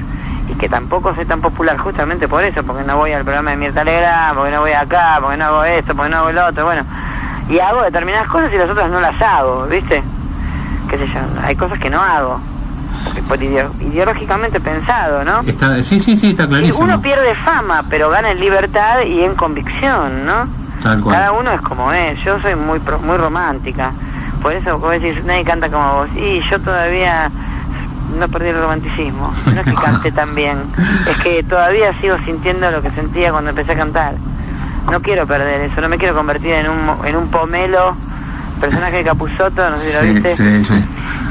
y 0.48 0.54
que 0.54 0.68
tampoco 0.68 1.14
soy 1.14 1.24
tan 1.26 1.40
popular 1.40 1.76
justamente 1.78 2.28
por 2.28 2.42
eso, 2.44 2.62
porque 2.64 2.84
no 2.84 2.96
voy 2.96 3.12
al 3.12 3.24
programa 3.24 3.50
de 3.50 3.56
Mirta 3.56 3.84
Legrand, 3.84 4.36
porque 4.36 4.52
no 4.52 4.60
voy 4.60 4.72
acá, 4.72 5.18
porque 5.20 5.36
no 5.36 5.44
hago 5.46 5.64
esto, 5.64 5.94
porque 5.94 6.10
no 6.10 6.18
hago 6.18 6.32
lo 6.32 6.46
otro, 6.46 6.64
bueno, 6.64 6.84
y 7.48 7.58
hago 7.58 7.82
determinadas 7.82 8.28
cosas 8.28 8.52
y 8.52 8.58
las 8.58 8.70
otras 8.70 8.90
no 8.90 9.00
las 9.00 9.20
hago, 9.20 9.66
¿viste? 9.66 10.02
Qué 10.88 10.98
sé 10.98 11.06
yo, 11.08 11.20
hay 11.42 11.56
cosas 11.56 11.78
que 11.78 11.90
no 11.90 12.00
hago, 12.00 12.40
por 13.28 13.38
ideo- 13.42 13.72
ideológicamente 13.80 14.60
pensado, 14.60 15.24
¿no? 15.24 15.40
Está, 15.40 15.82
sí, 15.82 15.98
sí, 16.00 16.16
sí, 16.16 16.30
está 16.30 16.44
Y 16.44 16.48
clarísimo. 16.48 16.84
uno 16.84 17.00
pierde 17.00 17.34
fama, 17.36 17.84
pero 17.90 18.08
gana 18.10 18.30
en 18.30 18.38
libertad 18.40 19.00
y 19.04 19.24
en 19.24 19.34
convicción, 19.34 20.24
¿no? 20.24 20.48
Tal 20.82 21.00
cual. 21.02 21.16
Cada 21.16 21.32
uno 21.32 21.50
es 21.52 21.60
como 21.62 21.90
es. 21.92 22.22
Yo 22.24 22.38
soy 22.40 22.54
muy 22.54 22.78
pro- 22.80 22.98
muy 23.00 23.16
romántica. 23.16 23.92
Por 24.42 24.52
eso, 24.52 24.78
como 24.78 24.90
decís, 24.92 25.24
nadie 25.24 25.42
canta 25.44 25.70
como 25.70 25.94
vos. 25.94 26.08
Y 26.14 26.40
yo 26.50 26.60
todavía 26.60 27.30
no 28.18 28.28
perdí 28.28 28.48
el 28.48 28.60
romanticismo. 28.60 29.32
No 29.46 29.60
es 29.60 29.64
que 29.64 29.74
cante 29.74 30.12
tan 30.12 30.34
bien. 30.34 30.58
Es 31.08 31.16
que 31.18 31.42
todavía 31.42 31.92
sigo 32.00 32.16
sintiendo 32.24 32.70
lo 32.70 32.82
que 32.82 32.90
sentía 32.90 33.30
cuando 33.32 33.50
empecé 33.50 33.72
a 33.72 33.76
cantar. 33.76 34.14
No 34.90 35.00
quiero 35.02 35.26
perder 35.26 35.62
eso. 35.62 35.80
No 35.80 35.88
me 35.88 35.98
quiero 35.98 36.14
convertir 36.14 36.52
en 36.52 36.70
un, 36.70 37.04
en 37.06 37.16
un 37.16 37.28
pomelo, 37.28 37.96
personaje 38.60 38.96
de 38.98 39.04
Capuzoto, 39.04 39.68
no 39.70 39.76
sé 39.76 39.90
si 39.90 39.92
lo 39.94 40.00
Sí, 40.02 40.08
viste. 40.12 40.36
sí, 40.36 40.64
sí. 40.64 40.86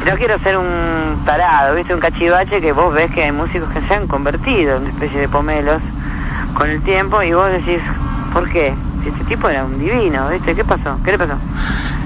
No 0.09 0.15
quiero 0.17 0.37
ser 0.39 0.57
un 0.57 1.19
tarado, 1.25 1.75
¿viste? 1.75 1.93
Un 1.93 1.99
cachivache 1.99 2.61
que 2.61 2.71
vos 2.71 2.93
ves 2.93 3.09
que 3.11 3.23
hay 3.23 3.31
músicos 3.31 3.69
que 3.69 3.81
se 3.81 3.93
han 3.95 4.07
convertido 4.07 4.75
en 4.77 4.83
una 4.83 4.91
especie 4.91 5.19
de 5.21 5.27
pomelos 5.29 5.81
con 6.53 6.69
el 6.69 6.81
tiempo 6.83 7.23
y 7.23 7.33
vos 7.33 7.49
decís, 7.51 7.79
¿por 8.33 8.47
qué? 8.49 8.73
Si 9.03 9.09
este 9.09 9.23
tipo 9.23 9.49
era 9.49 9.63
un 9.65 9.79
divino, 9.79 10.29
¿viste? 10.29 10.53
¿Qué 10.53 10.63
pasó? 10.63 10.99
¿Qué 11.03 11.11
le 11.13 11.17
pasó? 11.17 11.33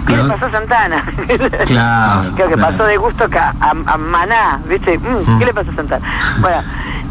¿Qué 0.10 0.18
le 0.18 0.24
pasó 0.30 0.46
a 0.48 0.52
Santana? 0.52 1.04
Claro, 1.66 2.32
Creo 2.36 2.48
que 2.50 2.54
claro. 2.56 2.72
pasó 2.72 2.84
de 2.86 2.98
gusto 2.98 3.26
a, 3.40 3.54
a, 3.60 3.70
a 3.72 3.98
Maná, 3.98 4.60
¿viste? 4.68 4.98
Mm, 4.98 5.38
¿Qué 5.40 5.46
le 5.46 5.54
pasó 5.54 5.72
a 5.72 5.76
Santana? 5.76 6.06
Bueno, 6.40 6.58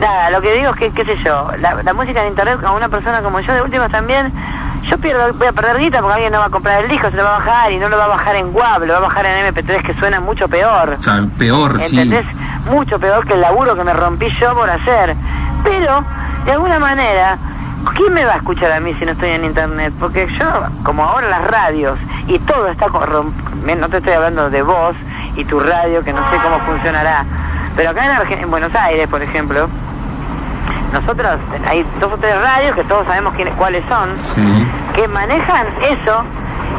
nada, 0.01 0.31
lo 0.31 0.41
que 0.41 0.53
digo 0.55 0.71
es 0.71 0.77
que, 0.77 0.91
qué 0.91 1.05
sé 1.05 1.17
yo, 1.25 1.51
la, 1.61 1.83
la 1.83 1.93
música 1.95 2.23
en 2.23 2.29
internet 2.29 2.59
a 2.65 2.73
una 2.73 2.89
persona 2.89 3.21
como 3.23 3.41
yo, 3.41 3.53
de 3.53 3.63
últimas 3.63 3.91
también, 3.91 4.33
yo 4.85 4.99
pierdo, 4.99 5.33
voy 5.35 5.47
a 5.47 5.53
perder 5.53 5.79
guita 5.79 6.01
porque 6.01 6.15
alguien 6.15 6.33
no 6.33 6.39
va 6.39 6.47
a 6.47 6.51
comprar 6.51 6.83
el 6.83 6.89
disco, 6.91 7.11
se 7.11 7.17
lo 7.17 7.25
va 7.25 7.37
a 7.37 7.39
bajar 7.39 7.73
y 7.73 7.79
no 7.79 7.89
lo 7.89 7.99
va 7.99 8.05
a 8.05 8.09
bajar 8.09 8.37
en 8.37 8.55
WAV, 8.55 8.85
lo 8.87 8.93
va 8.95 8.99
a 8.99 9.03
bajar 9.03 9.27
en 9.27 9.55
MP3 9.55 9.83
que 9.83 9.95
suena 9.95 10.21
mucho 10.21 10.49
peor. 10.49 10.97
O 10.99 11.03
sea, 11.03 11.25
peor, 11.39 11.79
sí. 11.81 11.99
¿Entendés? 11.99 12.27
Mucho 12.71 12.99
peor 12.99 13.27
que 13.27 13.35
el 13.35 13.41
laburo 13.41 13.77
que 13.77 13.85
me 13.85 13.93
rompí 13.93 14.29
yo 14.41 14.55
por 14.55 14.69
hacer. 14.71 15.15
Pero, 15.63 16.05
de 16.45 16.53
alguna 16.53 16.79
manera, 16.79 17.37
¿quién 17.95 18.13
me 18.15 18.25
va 18.25 18.35
a 18.35 18.37
escuchar 18.37 18.73
a 18.73 18.81
mí 18.81 18.95
si 18.99 19.05
no 19.05 19.13
estoy 19.13 19.31
en 19.31 19.45
internet? 19.45 19.93
Porque 19.99 20.27
yo, 20.39 20.47
como 20.85 21.05
ahora 21.05 21.29
las 21.29 21.45
radios, 21.47 21.99
y 22.27 22.39
todo 22.41 22.69
está 22.69 22.87
corrom- 22.87 23.33
me- 23.65 23.77
no 23.77 23.89
te 23.89 23.99
estoy 23.99 24.13
hablando 24.15 24.51
de 24.51 24.63
vos 24.63 24.95
y 25.37 25.45
tu 25.45 25.59
radio, 25.61 26.03
que 26.03 26.13
no 26.13 26.21
sé 26.31 26.37
cómo 26.43 26.59
funcionará. 26.61 27.25
Pero 27.77 27.91
acá 27.91 28.05
en, 28.07 28.11
Arge- 28.13 28.43
en 28.43 28.51
Buenos 28.51 28.75
Aires, 28.75 29.07
por 29.09 29.23
ejemplo, 29.23 29.69
nosotros 30.93 31.39
hay 31.69 31.85
dos 32.01 32.13
o 32.13 32.17
tres 32.19 32.41
radios 32.41 32.75
que 32.75 32.85
todos 32.85 33.07
sabemos 33.07 33.35
quiénes, 33.35 33.55
cuáles 33.55 33.85
son, 33.89 34.17
Sí. 34.25 34.67
que 34.95 35.07
manejan 35.09 35.67
eso 35.83 36.23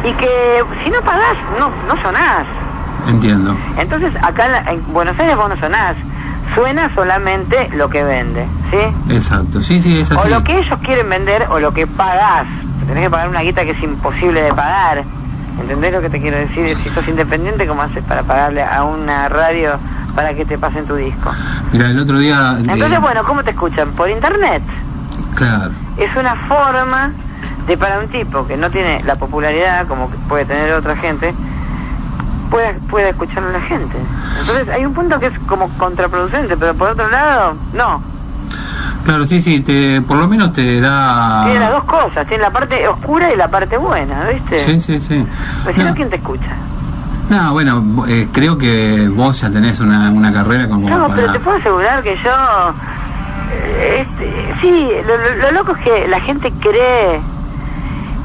y 0.03 0.11
que 0.13 0.63
si 0.83 0.89
no 0.89 1.01
pagás, 1.01 1.35
no, 1.59 1.69
no 1.87 2.01
sonás. 2.01 2.45
Entiendo. 3.07 3.55
Entonces, 3.77 4.11
acá 4.21 4.45
en, 4.45 4.51
la- 4.51 4.71
en 4.71 4.93
Buenos 4.93 5.17
Aires 5.19 5.35
vos 5.37 5.49
no 5.49 5.57
sonás. 5.57 5.95
Suena 6.55 6.93
solamente 6.95 7.69
lo 7.75 7.89
que 7.89 8.03
vende, 8.03 8.45
¿sí? 8.71 9.13
Exacto. 9.13 9.61
Sí, 9.61 9.79
sí, 9.79 9.99
es 10.01 10.11
O 10.11 10.19
así. 10.19 10.29
lo 10.29 10.43
que 10.43 10.57
ellos 10.59 10.79
quieren 10.83 11.09
vender 11.09 11.45
o 11.49 11.59
lo 11.59 11.71
que 11.73 11.85
pagás. 11.87 12.47
Tenés 12.87 13.03
que 13.03 13.09
pagar 13.09 13.29
una 13.29 13.41
guita 13.41 13.63
que 13.63 13.71
es 13.71 13.83
imposible 13.83 14.41
de 14.41 14.53
pagar. 14.53 15.03
¿Entendés 15.59 15.93
lo 15.93 16.01
que 16.01 16.09
te 16.09 16.19
quiero 16.21 16.37
decir? 16.37 16.75
Si 16.83 16.89
sos 16.89 17.07
independiente, 17.07 17.67
¿cómo 17.67 17.81
haces 17.83 18.03
para 18.03 18.23
pagarle 18.23 18.63
a 18.63 18.83
una 18.83 19.29
radio 19.29 19.73
para 20.15 20.33
que 20.33 20.43
te 20.45 20.57
pasen 20.57 20.85
tu 20.85 20.95
disco? 20.95 21.31
Mira, 21.71 21.89
el 21.89 21.99
otro 21.99 22.17
día. 22.17 22.55
eh, 22.57 22.63
Entonces, 22.67 22.99
bueno, 22.99 23.21
¿cómo 23.25 23.43
te 23.43 23.51
escuchan? 23.51 23.89
Por 23.91 24.09
internet. 24.09 24.63
Claro. 25.35 25.71
Es 25.97 26.15
una 26.15 26.35
forma 26.47 27.11
de 27.67 27.77
para 27.77 27.99
un 27.99 28.07
tipo 28.07 28.47
que 28.47 28.57
no 28.57 28.71
tiene 28.71 29.03
la 29.03 29.15
popularidad 29.17 29.85
como 29.87 30.09
que 30.09 30.17
puede 30.27 30.45
tener 30.45 30.73
otra 30.73 30.95
gente, 30.95 31.33
pueda, 32.49 32.73
pueda 32.89 33.09
escucharlo 33.09 33.51
la 33.51 33.61
gente. 33.61 33.97
Entonces 34.41 34.69
hay 34.69 34.85
un 34.85 34.93
punto 34.93 35.19
que 35.19 35.27
es 35.27 35.39
como 35.47 35.69
contraproducente, 35.77 36.55
pero 36.57 36.73
por 36.75 36.89
otro 36.91 37.09
lado, 37.09 37.55
no. 37.73 38.01
Claro, 39.05 39.25
sí, 39.25 39.41
sí, 39.41 39.61
te, 39.61 40.01
por 40.01 40.17
lo 40.17 40.27
menos 40.27 40.53
te 40.53 40.79
da. 40.81 41.43
Tiene 41.45 41.59
las 41.61 41.71
dos 41.71 41.83
cosas, 41.85 42.27
tiene 42.27 42.43
la 42.43 42.51
parte 42.51 42.87
oscura 42.87 43.31
y 43.33 43.37
la 43.37 43.47
parte 43.49 43.77
buena, 43.77 44.25
¿viste? 44.25 44.59
Sí, 44.65 44.79
sí, 44.79 44.99
sí. 44.99 45.25
Pues 45.63 45.75
si 45.75 45.83
no, 45.83 45.93
¿quién 45.95 46.09
te 46.09 46.17
escucha? 46.17 46.49
no, 47.29 47.51
bueno, 47.53 48.05
eh, 48.07 48.27
creo 48.31 48.57
que 48.57 49.07
vos 49.07 49.39
ya 49.41 49.51
tenés 49.51 49.79
una, 49.81 50.09
una 50.11 50.33
carrera 50.33 50.67
como 50.67 50.89
No, 50.89 51.07
para... 51.07 51.15
pero 51.15 51.31
te 51.33 51.39
puedo 51.39 51.57
asegurar 51.57 52.01
que 52.01 52.17
yo... 52.23 52.31
eh, 53.51 54.01
este, 54.07 54.55
sí, 54.61 54.89
lo, 55.05 55.17
lo- 55.17 55.35
lo 55.43 55.51
loco 55.51 55.75
es 55.75 55.83
que 55.83 56.07
la 56.07 56.19
gente 56.21 56.51
cree 56.59 57.21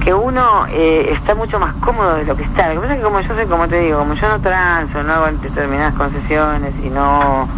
que 0.04 0.12
uno 0.12 0.66
eh, 0.70 1.10
está 1.12 1.34
mucho 1.34 1.58
más 1.58 1.72
cómodo 1.76 2.16
de 2.16 2.24
lo 2.26 2.36
que 2.36 2.42
está. 2.42 2.68
Lo 2.68 2.74
que 2.74 2.80
pasa 2.80 2.92
es 2.92 2.98
que 2.98 3.04
como 3.04 3.20
yo 3.20 3.34
sé, 3.34 3.46
como 3.46 3.68
te 3.68 3.78
digo, 3.80 3.98
como 4.00 4.14
yo 4.14 4.28
no 4.28 4.38
transo, 4.40 5.02
no 5.02 5.12
hago 5.14 5.26
determinadas 5.38 5.94
concesiones 5.94 6.74
y 6.84 6.90
no, 6.90 7.48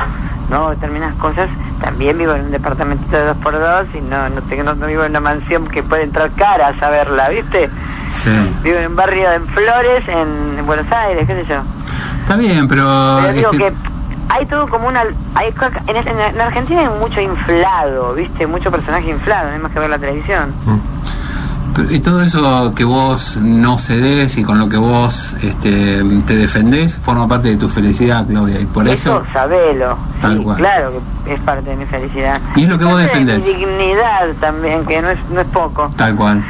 no 0.49 0.57
hago 0.57 0.71
determinadas 0.71 1.17
cosas, 1.17 1.49
también 1.81 2.17
vivo 2.17 2.35
en 2.35 2.47
un 2.47 2.51
departamentito 2.53 3.17
de 3.17 3.25
dos 3.27 3.37
por 3.39 3.53
dos 3.59 3.87
y 3.95 4.01
no, 4.01 4.29
no, 4.29 4.41
tengo, 4.43 4.75
no 4.75 4.87
vivo 4.87 5.03
en 5.05 5.11
una 5.11 5.21
mansión 5.21 5.67
que 5.67 5.83
puede 5.83 6.05
entrar 6.05 6.31
caras 6.33 6.81
a 6.81 6.89
verla, 6.91 7.29
¿viste? 7.31 7.69
Sí. 8.13 8.31
Vivo 8.63 8.79
en 8.79 8.87
un 8.91 8.97
barrio 8.97 9.33
en 9.33 9.47
Flores, 9.49 10.09
en, 10.09 10.59
en 10.59 10.67
Buenos 10.67 10.91
Aires, 10.93 11.27
qué 11.27 11.35
sé 11.43 11.47
yo. 11.49 11.57
Está 12.23 12.37
bien, 12.37 12.69
pero... 12.69 12.85
Pero 13.23 13.33
digo 13.33 13.51
este, 13.53 13.59
que 13.59 13.73
hay 14.29 14.47
todo 14.47 14.69
como 14.69 14.87
una... 14.87 15.03
Hay, 15.35 15.53
en, 15.89 15.97
en- 15.97 16.21
en 16.21 16.41
Argentina 16.41 16.81
hay 16.83 16.89
mucho 17.01 17.21
inflado, 17.21 18.15
¿viste? 18.15 18.47
Mucho 18.47 18.71
personaje 18.71 19.11
inflado, 19.11 19.49
no 19.49 19.55
hay 19.55 19.59
más 19.61 19.73
que 19.73 19.81
ver 19.81 19.91
la 19.91 19.99
televisión. 19.99 20.55
pero- 20.65 20.96
Y 21.91 22.01
todo 22.01 22.23
eso 22.23 22.73
que 22.75 22.85
vos 22.85 23.37
no 23.37 23.79
cedés 23.79 24.37
y 24.39 24.43
con 24.45 24.59
lo 24.59 24.69
que 24.69 24.77
vos 24.77 25.35
este, 25.43 26.03
te 26.27 26.35
defendés 26.37 26.95
forma 26.95 27.29
parte 27.29 27.49
de 27.49 27.57
tu 27.57 27.69
felicidad, 27.69 28.27
Claudia, 28.27 28.61
y 28.61 28.67
por 28.67 28.89
eso... 28.89 29.17
Eso, 29.21 29.33
sabelo. 29.33 29.97
Tal 30.21 30.39
Sí, 30.39 30.45
cual. 30.45 30.57
claro 30.57 30.93
que 31.25 31.35
es 31.35 31.41
parte 31.41 31.71
de 31.71 31.77
mi 31.77 31.85
felicidad. 31.87 32.41
Y 32.55 32.63
es 32.63 32.69
lo 32.69 32.79
que 32.79 32.85
vos 32.85 32.95
Parte 32.95 33.19
de 33.19 33.25
defendés. 33.25 33.45
Mi 33.45 33.55
dignidad 33.67 34.27
también, 34.41 34.85
que 34.87 35.03
no 35.03 35.11
es, 35.11 35.19
no 35.31 35.41
es 35.41 35.47
poco. 35.49 35.91
Tal 35.97 36.15
cual. 36.17 36.43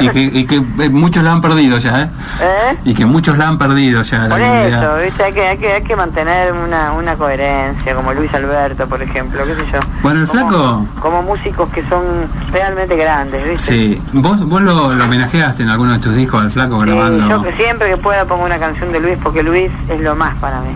Y 0.00 0.08
que, 0.10 0.20
y 0.22 0.44
que 0.46 0.56
eh, 0.56 0.88
muchos 0.90 1.24
la 1.24 1.32
han 1.32 1.40
perdido 1.40 1.78
ya, 1.78 2.02
¿eh? 2.02 2.08
¿Eh? 2.40 2.76
Y 2.84 2.94
que 2.94 3.06
muchos 3.06 3.36
la 3.38 3.48
han 3.48 3.58
perdido 3.58 4.02
ya. 4.02 4.18
la 4.24 4.28
Por 4.28 4.38
dignidad. 4.38 4.82
eso, 4.84 5.04
¿viste? 5.04 5.24
Hay 5.24 5.32
que, 5.32 5.46
hay 5.48 5.58
que, 5.58 5.72
hay 5.72 5.82
que 5.82 5.96
mantener 5.96 6.52
una, 6.52 6.92
una 6.92 7.14
coherencia, 7.16 7.94
como 7.94 8.12
Luis 8.12 8.32
Alberto, 8.34 8.86
por 8.86 9.00
ejemplo, 9.02 9.44
qué 9.46 9.54
sé 9.54 9.62
yo. 9.72 9.78
Bueno, 10.02 10.20
el 10.20 10.26
Como- 10.28 10.40
flaco- 10.50 10.86
Como 11.00 11.22
músicos 11.22 11.68
que 11.70 11.82
son 11.88 12.04
realmente 12.52 12.94
grandes, 12.96 13.44
¿viste? 13.48 13.72
Sí, 13.72 14.02
vos, 14.12 14.43
vos 14.46 14.62
lo, 14.62 14.94
lo 14.94 15.04
homenajeaste 15.04 15.62
en 15.62 15.68
alguno 15.68 15.92
de 15.94 15.98
tus 15.98 16.14
discos 16.14 16.42
al 16.42 16.50
flaco 16.50 16.80
Sí, 16.82 16.86
grabando. 16.90 17.28
yo 17.28 17.42
que 17.42 17.52
siempre 17.56 17.90
que 17.90 17.96
pueda 17.96 18.24
pongo 18.24 18.44
una 18.44 18.58
canción 18.58 18.92
de 18.92 19.00
Luis 19.00 19.18
porque 19.22 19.42
Luis 19.42 19.70
es 19.88 20.00
lo 20.00 20.14
más 20.14 20.34
para 20.36 20.60
mí. 20.60 20.68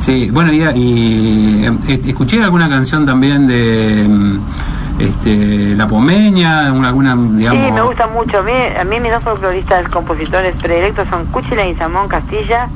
Sí, 0.00 0.30
bueno, 0.30 0.50
y, 0.52 0.62
y, 0.62 1.66
eh, 1.66 2.00
escuché 2.06 2.42
alguna 2.42 2.68
canción 2.68 3.04
también 3.04 3.46
de 3.46 4.06
mm, 4.08 4.40
este, 4.98 5.74
La 5.76 5.86
Pomeña, 5.86 6.66
alguna, 6.66 6.88
alguna, 6.88 7.16
digamos... 7.36 7.66
Sí, 7.66 7.72
me 7.72 7.82
gusta 7.82 8.06
mucho. 8.06 8.38
A 8.38 8.42
mí, 8.42 8.52
a 8.80 8.84
mí 8.84 8.98
mis 9.00 9.12
dos 9.12 9.22
folcloristas 9.22 9.88
compositores 9.88 10.56
predilectos 10.56 11.06
son 11.08 11.26
Cuchila 11.26 11.66
y 11.66 11.74
Samón 11.74 12.08
Castilla 12.08 12.68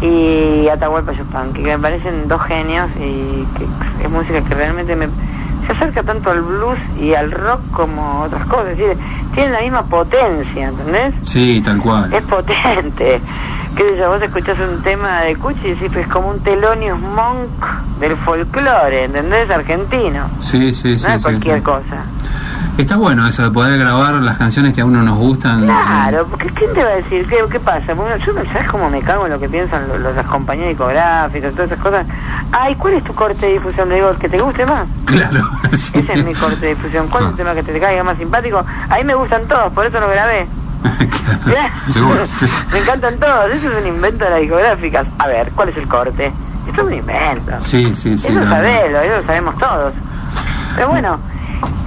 y 0.00 0.66
Atahualpa 0.68 1.12
Yupanqui, 1.12 1.62
que 1.62 1.76
me 1.76 1.78
parecen 1.78 2.26
dos 2.28 2.42
genios 2.42 2.90
y 2.96 3.46
que 3.56 4.04
es 4.04 4.10
música 4.10 4.40
que 4.42 4.54
realmente 4.54 4.96
me 4.96 5.06
se 5.64 5.72
acerca 5.72 6.02
tanto 6.02 6.30
al 6.30 6.40
blues 6.40 6.78
y 7.00 7.14
al 7.14 7.30
rock 7.30 7.60
como 7.72 8.22
otras 8.22 8.46
cosas. 8.46 8.72
Es 8.72 8.78
decir, 8.78 8.96
tienen 9.34 9.52
la 9.52 9.60
misma 9.60 9.82
potencia, 9.84 10.68
¿entendés? 10.68 11.14
Sí, 11.26 11.60
tal 11.64 11.80
cual. 11.80 12.12
Es 12.12 12.22
potente. 12.22 13.20
¿Qué 13.76 13.88
sé 13.88 13.96
yo? 13.96 14.08
Vos 14.08 14.22
escuchás 14.22 14.56
un 14.60 14.82
tema 14.82 15.22
de 15.22 15.34
Cuchi 15.34 15.66
y 15.66 15.70
decís, 15.70 15.90
pues 15.92 16.06
es 16.06 16.12
como 16.12 16.28
un 16.28 16.40
Thelonious 16.40 17.00
Monk 17.00 17.48
del 17.98 18.16
folclore, 18.18 19.04
¿entendés? 19.04 19.50
Argentino. 19.50 20.28
Sí, 20.42 20.72
sí, 20.72 20.96
sí. 20.96 21.04
no 21.04 21.14
es 21.14 21.16
sí, 21.16 21.22
cualquier 21.22 21.58
sí. 21.58 21.64
cosa. 21.64 22.04
Está 22.78 22.96
bueno 22.96 23.26
eso 23.26 23.42
de 23.44 23.50
poder 23.50 23.78
grabar 23.78 24.14
las 24.14 24.36
canciones 24.36 24.74
que 24.74 24.80
a 24.80 24.84
uno 24.84 25.02
nos 25.02 25.16
gustan. 25.16 25.62
Claro, 25.64 26.26
porque 26.28 26.48
¿quién 26.48 26.72
te 26.74 26.82
va 26.82 26.90
a 26.90 26.94
decir? 26.96 27.26
¿Qué, 27.28 27.38
qué 27.50 27.60
pasa? 27.60 27.94
Bueno, 27.94 28.16
yo, 28.16 28.32
¿sabes 28.52 28.68
cómo 28.68 28.90
me 28.90 29.00
cago 29.00 29.26
en 29.26 29.32
lo 29.32 29.38
que 29.40 29.48
piensan 29.48 29.86
los, 29.88 30.00
los- 30.00 30.16
las 30.16 30.26
compañías 30.26 30.68
discográficas, 30.70 31.52
todas 31.54 31.70
esas 31.70 31.80
cosas? 31.82 32.06
Ay, 32.50 32.74
¿cuál 32.74 32.94
es 32.94 33.04
tu 33.04 33.14
corte 33.14 33.46
de 33.46 33.52
difusión? 33.54 33.88
Le 33.88 33.96
digo, 33.96 34.10
el 34.10 34.16
que 34.18 34.28
te 34.28 34.38
guste 34.38 34.66
más. 34.66 34.86
Claro, 35.04 35.48
sí. 35.72 35.98
Ese 35.98 36.12
es 36.14 36.24
mi 36.24 36.34
corte 36.34 36.60
de 36.66 36.74
difusión. 36.74 37.06
¿Cuál 37.08 37.24
es 37.24 37.30
el 37.30 37.36
tema 37.36 37.54
que 37.54 37.62
te 37.62 37.78
caiga 37.78 38.02
más 38.02 38.18
simpático? 38.18 38.64
A 38.90 38.96
mí 38.96 39.04
me 39.04 39.14
gustan 39.14 39.42
todos, 39.46 39.72
por 39.72 39.86
eso 39.86 40.00
lo 40.00 40.08
grabé. 40.08 40.46
Seguro, 41.90 42.26
sí. 42.38 42.46
me 42.72 42.78
encantan 42.80 43.18
todos. 43.18 43.50
Eso 43.52 43.70
es 43.72 43.82
un 43.82 43.88
invento 43.88 44.24
de 44.24 44.30
las 44.30 44.40
discográficas. 44.40 45.06
A 45.18 45.26
ver, 45.28 45.50
¿cuál 45.54 45.68
es 45.68 45.76
el 45.76 45.86
corte? 45.88 46.32
Esto 46.66 46.80
es 46.82 46.86
un 46.88 46.92
invento. 46.94 47.52
Sí, 47.60 47.94
sí, 47.94 48.16
sí. 48.18 48.28
Eso 48.28 48.44
sabelo, 48.44 49.00
eso 49.00 49.16
lo 49.20 49.22
sabemos 49.26 49.56
todos. 49.58 49.94
Pero 50.76 50.88
bueno, 50.88 51.18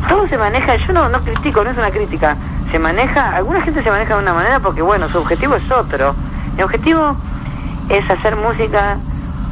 todo 0.08 0.28
se 0.28 0.38
maneja, 0.38 0.76
yo 0.76 0.94
no, 0.94 1.10
no 1.10 1.20
critico, 1.22 1.63
no 1.63 1.70
es 1.72 1.78
una 1.78 1.92
crítica. 1.92 2.36
Se 2.72 2.80
maneja, 2.80 3.36
alguna 3.36 3.62
gente 3.62 3.82
se 3.84 3.90
maneja 3.90 4.16
de 4.16 4.22
una 4.22 4.34
manera 4.34 4.60
porque, 4.60 4.82
bueno, 4.82 5.08
su 5.10 5.18
objetivo 5.20 5.56
es 5.56 5.72
otro. 5.72 6.16
Mi 6.56 6.63
objetivo 6.63 7.16
es 7.90 8.10
hacer 8.10 8.36
música, 8.36 8.98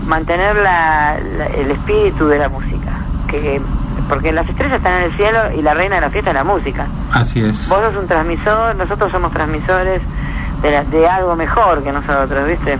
mantener 0.05 0.55
la, 0.57 1.17
la- 1.37 1.47
el 1.47 1.71
espíritu 1.71 2.27
de 2.27 2.39
la 2.39 2.49
música. 2.49 2.91
Que, 3.27 3.61
porque 4.09 4.31
las 4.31 4.47
estrellas 4.47 4.77
están 4.77 4.97
en 4.97 5.03
el 5.03 5.13
cielo 5.15 5.39
y 5.57 5.61
la 5.61 5.73
reina 5.73 5.95
de 5.95 6.01
la 6.01 6.09
fiesta 6.09 6.29
es 6.31 6.35
la 6.35 6.43
música. 6.43 6.85
Así 7.11 7.39
es. 7.43 7.67
Vos 7.69 7.79
sos 7.79 7.95
un 7.95 8.07
transmisor, 8.07 8.75
nosotros 8.75 9.11
somos 9.11 9.31
transmisores 9.31 10.01
de, 10.65 10.71
la- 10.71 10.83
de 10.83 11.07
algo 11.07 11.35
mejor 11.35 11.83
que 11.83 11.91
nosotros, 11.91 12.47
¿viste? 12.47 12.77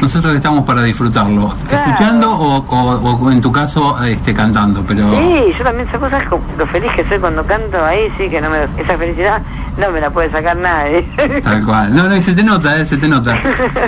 Nosotros 0.00 0.34
estamos 0.34 0.64
para 0.64 0.82
disfrutarlo, 0.82 1.54
Claro. 1.68 1.84
escuchando 1.90 2.32
o, 2.32 2.56
o- 2.58 3.16
o 3.24 3.30
en 3.30 3.40
tu 3.40 3.52
caso 3.52 4.02
este 4.02 4.34
cantando, 4.34 4.82
pero 4.86 5.08
Sí, 5.12 5.54
yo 5.56 5.64
también, 5.64 5.88
¿sabes 5.92 6.10
¿sabes 6.10 6.28
cómo- 6.28 6.42
lo 6.58 6.66
feliz 6.66 6.90
que 6.96 7.04
soy 7.08 7.18
cuando 7.18 7.44
canto? 7.44 7.82
Ahí 7.84 8.12
sí 8.18 8.28
que 8.28 8.40
no 8.40 8.50
me... 8.50 8.64
Esa 8.82 8.98
felicidad 8.98 9.40
no 9.78 9.90
me 9.90 10.00
la 10.00 10.10
puede 10.10 10.30
sacar 10.30 10.56
nadie. 10.56 11.02
tal 11.42 11.64
cual. 11.64 11.94
No, 11.94 12.08
no, 12.08 12.16
y 12.16 12.22
se 12.22 12.34
te 12.34 12.42
nota, 12.44 12.78
eh, 12.78 12.86
se 12.86 12.96
te 12.98 13.08
nota. 13.08 13.38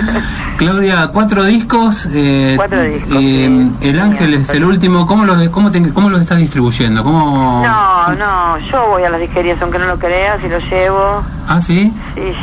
Claudia, 0.57 1.09
cuatro 1.13 1.43
discos. 1.43 2.07
eh, 2.11 2.53
Cuatro 2.55 2.81
discos, 2.81 3.17
eh, 3.19 3.69
sí. 3.79 3.87
el 3.89 3.99
Ángel 3.99 4.33
es 4.35 4.49
el 4.49 4.63
último. 4.65 5.05
¿Cómo 5.05 5.25
los, 5.25 5.47
cómo 5.49 5.71
te- 5.71 5.93
cómo 5.93 6.09
los 6.09 6.21
estás 6.21 6.37
distribuyendo? 6.39 7.03
¿Cómo? 7.03 7.61
No, 7.65 8.15
no, 8.15 8.57
yo 8.59 8.87
voy 8.89 9.03
a 9.03 9.09
las 9.09 9.19
disquerías 9.21 9.61
aunque 9.61 9.77
no 9.79 9.85
lo 9.87 9.97
creas 9.99 10.43
y 10.43 10.49
lo 10.49 10.59
llevo. 10.59 11.23
Ah, 11.47 11.59
sí. 11.61 11.93
Sí, 12.15 12.33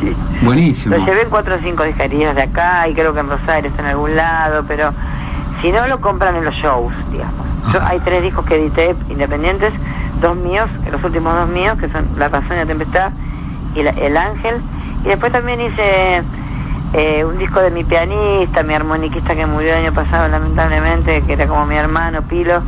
sí. 0.00 0.16
Buenísimo. 0.42 0.96
Lo 0.96 1.04
llevé 1.04 1.22
en 1.22 1.28
cuatro 1.30 1.56
o 1.56 1.58
cinco 1.62 1.82
disquerías 1.84 2.34
de 2.34 2.42
acá 2.42 2.88
y 2.88 2.94
creo 2.94 3.12
que 3.12 3.20
en 3.20 3.28
Rosario 3.28 3.68
está 3.70 3.82
en 3.82 3.88
algún 3.88 4.16
lado, 4.16 4.64
pero 4.66 4.92
si 5.60 5.70
no 5.72 5.86
lo 5.86 6.00
compran 6.00 6.36
en 6.36 6.44
los 6.44 6.54
shows, 6.54 6.92
digamos. 7.12 7.34
Yo, 7.72 7.80
hay 7.84 7.98
tres 8.00 8.22
discos 8.22 8.46
que 8.46 8.56
edité 8.56 8.94
independientes, 9.10 9.72
dos 10.20 10.36
míos, 10.36 10.68
los 10.90 11.02
últimos 11.02 11.34
dos 11.34 11.48
míos, 11.48 11.78
que 11.78 11.88
son 11.88 12.06
La 12.18 12.28
Razón 12.28 12.52
y 12.56 12.60
la 12.60 12.66
Tempestad 12.66 13.10
y 13.74 13.82
la- 13.82 13.90
El 13.90 14.16
Ángel. 14.16 14.56
Y 15.04 15.08
después 15.08 15.32
también 15.32 15.60
hice 15.60 16.22
eh, 16.92 17.24
un 17.24 17.38
disco 17.38 17.60
de 17.60 17.70
mi 17.70 17.84
pianista, 17.84 18.62
mi 18.62 18.74
armoniquista 18.74 19.34
que 19.34 19.46
murió 19.46 19.72
el 19.74 19.84
año 19.86 19.92
pasado 19.92 20.28
lamentablemente, 20.28 21.22
que 21.22 21.32
era 21.34 21.46
como 21.46 21.64
mi 21.66 21.76
hermano 21.76 22.22
Pilo, 22.22 22.62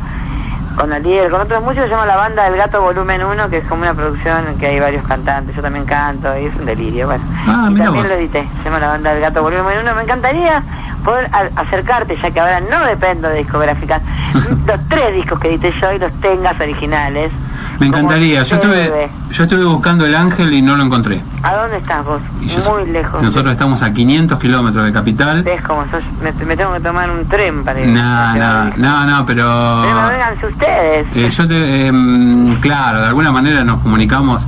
con 0.77 0.91
Aliel, 0.91 1.29
con 1.29 1.41
otros 1.41 1.61
músicos, 1.61 1.83
se 1.85 1.91
llama 1.91 2.05
La 2.07 2.15
Banda 2.15 2.45
del 2.45 2.57
Gato 2.57 2.81
Volumen 2.81 3.23
1, 3.23 3.49
que 3.49 3.57
es 3.57 3.65
como 3.67 3.81
una 3.83 3.93
producción 3.93 4.47
en 4.47 4.57
que 4.57 4.67
hay 4.67 4.79
varios 4.79 5.05
cantantes, 5.05 5.55
yo 5.55 5.61
también 5.61 5.85
canto, 5.85 6.35
y 6.39 6.45
es 6.45 6.55
un 6.55 6.65
delirio, 6.65 7.05
bueno. 7.07 7.23
Ah, 7.45 7.67
y 7.69 7.75
también 7.75 7.93
vos. 7.93 8.07
lo 8.09 8.15
edité, 8.15 8.47
se 8.57 8.63
llama 8.63 8.79
La 8.79 8.87
Banda 8.87 9.11
del 9.11 9.21
Gato 9.21 9.43
Volumen 9.43 9.77
1, 9.83 9.93
me 9.95 10.01
encantaría 10.01 10.63
poder 11.03 11.29
acercarte, 11.55 12.17
ya 12.21 12.31
que 12.31 12.39
ahora 12.39 12.59
no 12.61 12.83
dependo 12.85 13.27
de 13.29 13.39
discográficas, 13.39 14.01
los 14.67 14.87
tres 14.89 15.13
discos 15.15 15.39
que 15.39 15.49
edité 15.49 15.73
yo 15.79 15.91
y 15.93 15.99
los 15.99 16.11
tengas 16.21 16.59
originales. 16.59 17.31
Me 17.79 17.87
encantaría. 17.87 18.43
Yo 18.43 18.55
estuve, 18.55 19.09
yo 19.31 19.43
estuve 19.43 19.63
buscando 19.65 20.05
el 20.05 20.15
Ángel 20.15 20.53
y 20.53 20.61
no 20.61 20.75
lo 20.75 20.83
encontré. 20.83 21.21
¿A 21.41 21.55
dónde 21.55 21.77
estás 21.77 22.05
vos? 22.05 22.21
Yo- 22.41 22.71
Muy 22.71 22.85
lejos. 22.89 23.21
Nosotros 23.21 23.51
estamos 23.51 23.81
a 23.81 23.91
500 23.91 24.39
kilómetros 24.39 24.85
de 24.85 24.93
capital. 24.93 25.43
¿Ves 25.43 25.61
cómo 25.63 25.83
sos? 25.89 26.03
Me, 26.21 26.31
me 26.45 26.55
tengo 26.55 26.73
que 26.73 26.79
tomar 26.81 27.09
un 27.09 27.27
tren 27.27 27.63
para 27.63 27.81
ir. 27.81 27.87
No, 27.87 28.35
no, 28.35 28.65
no, 28.77 29.05
no, 29.05 29.25
pero. 29.25 29.43
Pero 29.83 30.07
vénganse 30.07 30.45
ustedes. 30.45 31.07
Eh, 31.15 31.29
yo 31.29 31.47
te, 31.47 31.87
em, 31.87 32.55
claro, 32.61 32.99
de 33.01 33.07
alguna 33.07 33.31
manera 33.31 33.63
nos 33.63 33.79
comunicamos. 33.81 34.41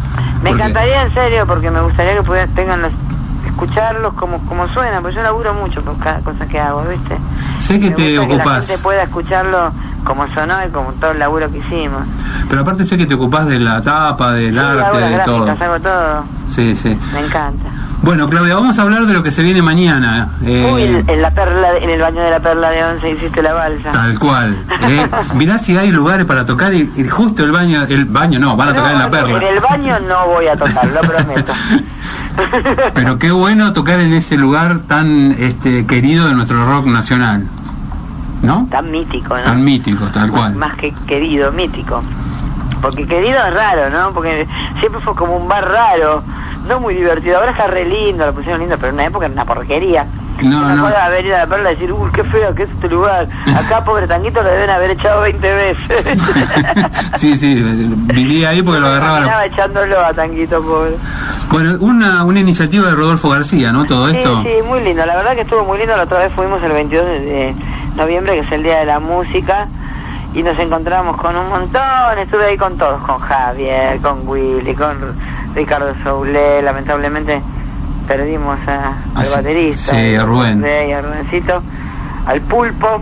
Me 0.43 0.49
porque- 0.51 0.63
encantaría 0.63 1.01
en 1.03 1.13
serio 1.13 1.45
porque 1.47 1.71
me 1.71 1.81
gustaría 1.81 2.13
que 2.15 2.21
pudieran, 2.23 2.49
tengan 2.53 2.81
los, 2.83 2.91
escucharlos 3.59 4.13
como, 4.15 4.39
como 4.45 4.67
suenan, 4.67 5.01
porque 5.01 5.15
yo 5.15 5.23
laburo 5.23 5.53
mucho 5.53 5.81
por 5.81 5.97
cada 5.99 6.19
cosa 6.19 6.45
que 6.45 6.59
hago, 6.59 6.83
¿viste? 6.89 7.17
Sé 7.59 7.79
que 7.79 7.89
Me 7.89 7.95
te 7.95 8.17
gusta 8.19 8.37
Que 8.37 8.43
la 8.49 8.55
gente 8.61 8.77
pueda 8.79 9.03
escucharlo 9.03 9.71
como 10.03 10.27
sonó 10.33 10.55
y 10.67 10.69
como 10.71 10.91
todo 10.93 11.11
el 11.11 11.19
laburo 11.19 11.49
que 11.49 11.59
hicimos. 11.59 12.01
pero 12.49 12.61
aparte 12.61 12.85
sé 12.85 12.97
que 12.97 13.05
te 13.05 13.13
ocupás 13.15 13.47
de 13.47 13.59
la 13.59 13.81
tapa, 13.81 14.33
del 14.33 14.53
Sí, 14.53 14.59
arte, 14.59 14.97
de 14.97 15.19
todo. 15.19 15.45
gráficas, 15.45 15.61
hago 15.67 15.79
todo, 15.79 16.23
Sí, 16.53 16.75
sí. 16.75 16.99
me 17.13 17.19
encanta. 17.25 17.69
Bueno, 18.01 18.27
Claudia, 18.29 18.53
vamos 18.55 18.77
a 18.77 18.83
hablar 18.83 19.05
de 19.07 19.13
lo 19.13 19.23
que 19.23 19.31
se 19.31 19.41
viene 19.41 19.63
mañana. 19.63 20.29
eh, 20.43 20.69
Uy, 20.71 20.83
en, 20.83 21.09
en 21.09 21.21
la 21.23 21.31
perla, 21.31 21.77
en 21.81 21.89
el 21.89 21.99
baño 21.99 22.21
de 22.21 22.29
la 22.29 22.39
perla 22.39 22.69
de 22.69 22.83
once 22.83 23.09
hiciste 23.09 23.41
la 23.41 23.53
balsa. 23.53 23.91
Tal 23.91 24.19
cual. 24.19 24.57
eh. 24.81 25.07
Mirá 25.33 25.57
si 25.57 25.75
hay 25.75 25.91
lugares 25.91 26.25
para 26.27 26.45
tocar 26.45 26.71
y, 26.73 26.91
y 26.97 27.07
justo 27.07 27.43
el 27.43 27.51
baño, 27.51 27.81
el 27.89 28.05
baño 28.05 28.37
no, 28.37 28.55
van 28.55 28.69
a 28.69 28.73
tocar 28.75 28.91
en 28.93 28.99
la 28.99 29.09
perla. 29.09 29.37
En 29.37 29.43
el 29.55 29.59
baño 29.59 29.97
no 30.07 30.27
voy 30.27 30.45
a 30.47 30.55
tocar, 30.55 30.85
lo 30.87 31.01
prometo. 31.01 31.53
Pero 32.93 33.19
qué 33.19 33.31
bueno 33.31 33.73
tocar 33.73 33.99
en 33.99 34.13
ese 34.13 34.37
lugar 34.37 34.79
tan 34.87 35.35
este, 35.39 35.85
querido 35.85 36.27
de 36.27 36.33
nuestro 36.33 36.65
rock 36.65 36.87
nacional. 36.87 37.47
¿No? 38.41 38.67
Tan 38.69 38.91
mítico, 38.91 39.37
¿no? 39.37 39.43
Tan 39.43 39.63
mítico, 39.63 40.05
tal 40.07 40.29
cual. 40.29 40.55
Más 40.55 40.75
que 40.75 40.93
querido, 41.07 41.51
mítico. 41.51 42.03
Porque 42.81 43.07
querido 43.07 43.39
es 43.43 43.53
raro, 43.53 43.89
¿no? 43.89 44.13
Porque 44.13 44.47
siempre 44.79 45.01
fue 45.01 45.15
como 45.15 45.35
un 45.37 45.47
bar 45.47 45.67
raro, 45.67 46.21
no 46.67 46.79
muy 46.79 46.93
divertido. 46.93 47.39
Ahora 47.39 47.51
está 47.51 47.67
re 47.67 47.85
lindo, 47.85 48.25
lo 48.25 48.33
pusieron 48.33 48.59
lindo, 48.59 48.75
pero 48.77 48.89
en 48.89 48.95
una 48.95 49.05
época 49.05 49.25
era 49.25 49.33
una 49.33 49.45
porquería. 49.45 50.05
No, 50.43 50.65
me 50.65 50.75
no. 50.75 50.85
acuerdo 50.87 51.11
de 51.11 51.21
ido 51.21 51.35
a 51.35 51.39
la 51.39 51.47
perla 51.47 51.71
y 51.71 51.75
decir, 51.75 51.91
uy, 51.93 52.09
qué 52.13 52.23
feo 52.25 52.53
que 52.53 52.63
es 52.63 52.69
este 52.69 52.89
lugar. 52.89 53.27
Acá, 53.55 53.83
pobre 53.85 54.05
tanguito, 54.07 54.41
lo 54.43 54.49
deben 54.49 54.69
haber 54.69 54.91
echado 54.91 55.21
20 55.21 55.53
veces. 55.53 56.05
sí, 57.17 57.37
sí, 57.37 57.55
vivía 58.13 58.49
ahí 58.49 58.61
porque 58.61 58.79
lo 58.81 58.87
agarraba. 58.87 59.19
la- 59.19 59.25
Estaba 59.25 59.45
echándolo 59.45 60.05
a 60.05 60.13
tanguito, 60.13 60.61
pobre. 60.61 60.91
Bueno, 61.49 61.77
una, 61.79 62.23
una 62.25 62.39
iniciativa 62.39 62.89
de 62.89 62.95
Rodolfo 62.95 63.29
García, 63.29 63.71
¿no? 63.71 63.85
Todo 63.85 64.09
esto. 64.09 64.41
Sí, 64.43 64.49
sí, 64.57 64.67
muy 64.67 64.81
lindo. 64.81 65.05
La 65.05 65.15
verdad 65.15 65.35
que 65.35 65.41
estuvo 65.41 65.63
muy 65.63 65.77
lindo. 65.77 65.95
La 65.95 66.03
otra 66.03 66.19
vez 66.19 66.33
fuimos 66.33 66.61
el 66.63 66.71
22 66.73 67.05
de, 67.05 67.19
de 67.21 67.55
noviembre, 67.95 68.33
que 68.33 68.39
es 68.41 68.51
el 68.51 68.63
Día 68.63 68.79
de 68.79 68.85
la 68.85 68.99
Música, 68.99 69.67
y 70.33 70.43
nos 70.43 70.57
encontramos 70.59 71.15
con 71.17 71.35
un 71.35 71.47
montón. 71.49 72.17
Estuve 72.19 72.45
ahí 72.45 72.57
con 72.57 72.77
todos, 72.77 73.01
con 73.03 73.19
Javier, 73.19 73.99
con 74.01 74.27
Willy, 74.27 74.73
con 74.73 74.97
Ricardo 75.55 75.93
Soule. 76.03 76.61
Lamentablemente 76.61 77.41
perdimos 78.05 78.57
a- 78.67 78.93
Ah, 79.15 79.19
al 79.21 79.27
baterista. 79.29 79.91
Sí, 79.95 80.15
a 80.15 80.23
Rubén. 80.25 80.63
A 80.65 81.01
Rubencito. 81.01 81.61
Al 82.25 82.41
Pulpo. 82.41 83.01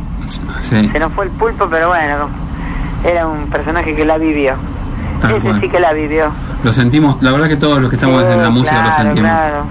Sí, 0.70 0.89
Se 0.92 1.00
nos 1.00 1.12
fue 1.13 1.26
el 1.26 1.32
Pulpo, 1.32 1.68
pero 1.70 1.89
bueno, 1.89 2.28
era 3.06 3.28
un 3.28 3.48
personaje 3.50 3.96
que 3.96 4.06
la 4.06 4.18
vivió. 4.18 4.56
Tal 5.22 5.32
Ese 5.32 5.42
cual. 5.42 5.62
sí 5.62 5.70
que 5.70 5.80
la 5.80 5.94
vivió. 5.94 6.26
lo 6.63 6.74
sentimos, 6.74 7.22
la 7.22 7.32
verdad 7.32 7.48
que 7.48 7.56
todos 7.58 7.80
los 7.80 7.89
que 7.89 7.96
estamos 7.98 8.24
Sí, 8.24 8.30
en 8.32 8.42
la 8.42 8.50
música 8.50 8.82
claro, 8.82 8.89
lo 8.89 9.04
sentimos. 9.04 9.32
Claro, 9.32 9.63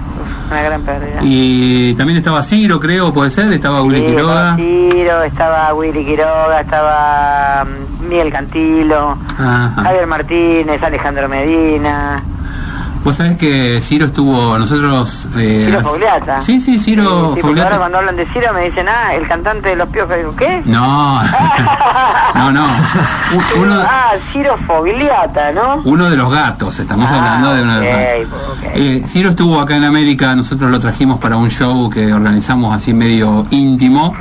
una 0.51 0.61
gran 0.63 0.81
pérdida. 0.81 1.19
Y 1.21 1.93
también 1.95 2.17
estaba 2.19 2.41
Ciro, 2.43 2.79
creo, 2.79 3.13
puede 3.13 3.29
ser, 3.29 3.51
estaba 3.53 3.81
Willy 3.83 3.99
Sí, 3.99 4.05
Quiroga. 4.07 4.33
estaba 4.33 4.55
Ciro, 4.57 5.23
estaba 5.23 5.73
Willy 5.73 6.05
Quiroga, 6.05 6.59
estaba 6.61 7.65
mm, 7.65 8.07
Miguel 8.09 8.31
Cantilo, 8.31 9.17
Ajá. 9.37 9.73
Javier 9.83 10.07
Martínez, 10.07 10.81
Alejandro 10.83 11.29
Medina. 11.29 12.23
Vos 13.03 13.17
sabés 13.17 13.37
que 13.37 13.79
Ciro 13.81 14.05
estuvo, 14.05 14.57
nosotros... 14.57 15.27
Eh, 15.37 15.65
Ciro 15.67 15.81
Fogliata. 15.83 16.41
Sí, 16.41 16.61
sí, 16.61 16.79
Ciro 16.79 17.33
Sí, 17.35 17.41
Fogliata. 17.41 17.63
ahora 17.69 17.77
cuando 17.79 17.97
hablan 17.97 18.15
de 18.15 18.25
Ciro 18.27 18.53
me 18.53 18.61
dicen, 18.65 18.87
ah, 18.87 19.13
el 19.13 19.27
cantante 19.27 19.69
de 19.69 19.75
los 19.75 19.89
piojos. 19.89 20.15
Digo, 20.15 20.33
¿qué? 20.37 20.61
No, 20.65 21.21
no, 22.35 22.51
no. 22.53 22.65
Uno, 23.61 23.81
Ah, 23.85 24.11
Ciro 24.31 24.57
Fogliata, 24.65 25.51
¿no? 25.51 25.81
uno 25.83 26.09
de 26.09 26.15
los 26.15 26.31
gatos, 26.31 26.79
estamos 26.79 27.11
Ah, 27.11 27.17
hablando 27.17 27.53
de 27.55 27.63
uno 27.63 27.79
de 27.79 27.85
los 27.91 28.29
gatos. 28.29 28.49
ok. 28.57 28.63
Eh, 28.75 29.03
Ciro 29.07 29.29
estuvo 29.31 29.59
acá 29.59 29.75
en 29.75 29.83
América, 29.83 30.33
nosotros 30.35 30.71
lo 30.71 30.79
trajimos 30.79 31.19
para 31.19 31.35
un 31.35 31.49
show 31.49 31.89
que 31.89 32.13
organizamos 32.13 32.73
así 32.73 32.93
medio 32.93 33.45
íntimo. 33.51 34.15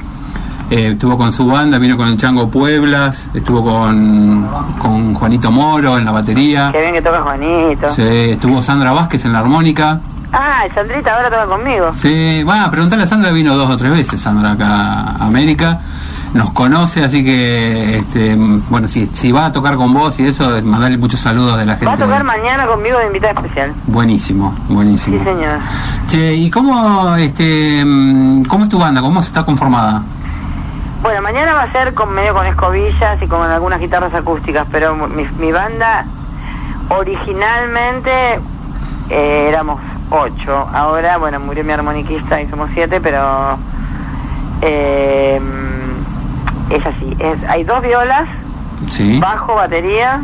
Eh, 0.73 0.93
estuvo 0.93 1.19
con 1.19 1.35
su 1.35 1.47
banda, 1.47 1.77
vino 1.77 1.99
con 1.99 2.09
el 2.09 2.17
Chango 2.17 2.49
Pueblas, 2.49 3.27
estuvo 3.35 3.63
con, 3.63 4.49
con 4.79 5.13
Juanito 5.13 5.51
Moro 5.51 5.99
en 5.99 6.07
la 6.07 6.13
batería. 6.13 6.71
Qué 6.73 6.81
bien 6.81 6.95
que 6.95 7.03
toca 7.03 7.21
Juanito. 7.21 7.91
Sí, 7.91 8.31
estuvo 8.31 8.63
Sandra 8.63 8.91
Vázquez 8.93 9.23
en 9.27 9.35
la 9.35 9.41
armónica. 9.41 10.01
Ah, 10.33 10.63
Sandrita 10.75 11.15
ahora 11.15 11.29
toca 11.29 11.45
conmigo. 11.45 11.93
Sí, 11.99 12.43
va, 12.45 12.71
preguntarle 12.71 13.05
a 13.05 13.07
Sandra, 13.07 13.33
vino 13.33 13.55
dos 13.55 13.69
o 13.69 13.77
tres 13.77 13.93
veces 13.93 14.19
Sandra 14.19 14.53
acá 14.53 15.15
a 15.21 15.27
América. 15.27 15.81
Nos 16.33 16.53
conoce, 16.53 17.05
así 17.05 17.23
que, 17.23 17.99
este, 17.99 18.35
bueno, 18.71 18.89
si, 18.89 19.05
si 19.13 19.31
va 19.31 19.45
a 19.45 19.53
tocar 19.53 19.77
con 19.77 19.93
vos 19.93 20.19
y 20.21 20.27
eso, 20.27 20.59
mandarle 20.63 20.97
muchos 20.97 21.21
saludos 21.21 21.59
de 21.59 21.67
la 21.67 21.73
gente. 21.73 21.85
Va 21.85 21.93
a 21.93 21.99
tocar 21.99 22.25
mañana 22.25 22.67
conmigo 22.67 22.97
de 22.97 23.09
invitada 23.09 23.35
especial. 23.35 23.75
Buenísimo, 23.89 24.57
buenísimo. 24.71 25.19
Sí, 25.19 25.25
señor. 25.25 25.59
Che, 26.09 26.33
¿y 26.33 26.49
cómo, 26.49 27.15
este, 27.17 27.85
mm, 27.85 28.45
cómo 28.45 28.65
es 28.65 28.71
tu 28.71 28.79
banda? 28.79 29.03
¿Cómo 29.03 29.21
está 29.21 29.45
conformada? 29.45 30.03
Bueno, 31.03 31.21
mañana 31.21 31.55
va 31.55 31.63
a 31.65 31.73
ser 31.73 31.95
con 31.95 32.13
medio 32.15 32.33
con 32.33 32.47
escobillas 32.47 33.21
y 33.21 33.27
con 33.27 33.43
algunas 33.43 33.81
guitarras 33.81 34.15
acústicas, 34.15 34.67
pero 34.71 34.95
mi, 34.95 35.25
mi 35.39 35.51
banda 35.51 36.05
originalmente 36.91 38.39
eh, 39.11 39.47
éramos 39.49 39.81
ocho. 40.11 40.69
Ahora, 40.73 41.17
bueno, 41.19 41.41
murió 41.41 41.65
mi 41.65 41.73
armoniquista 41.73 42.41
y 42.41 42.49
somos 42.49 42.71
siete, 42.73 43.01
pero 43.01 43.59
eh, 44.61 45.41
es 46.71 46.87
así. 46.87 47.17
Es, 47.19 47.39
hay 47.49 47.65
dos 47.65 47.83
violas, 47.83 48.29
Sí. 48.89 49.19
bajo, 49.21 49.55
batería, 49.57 50.21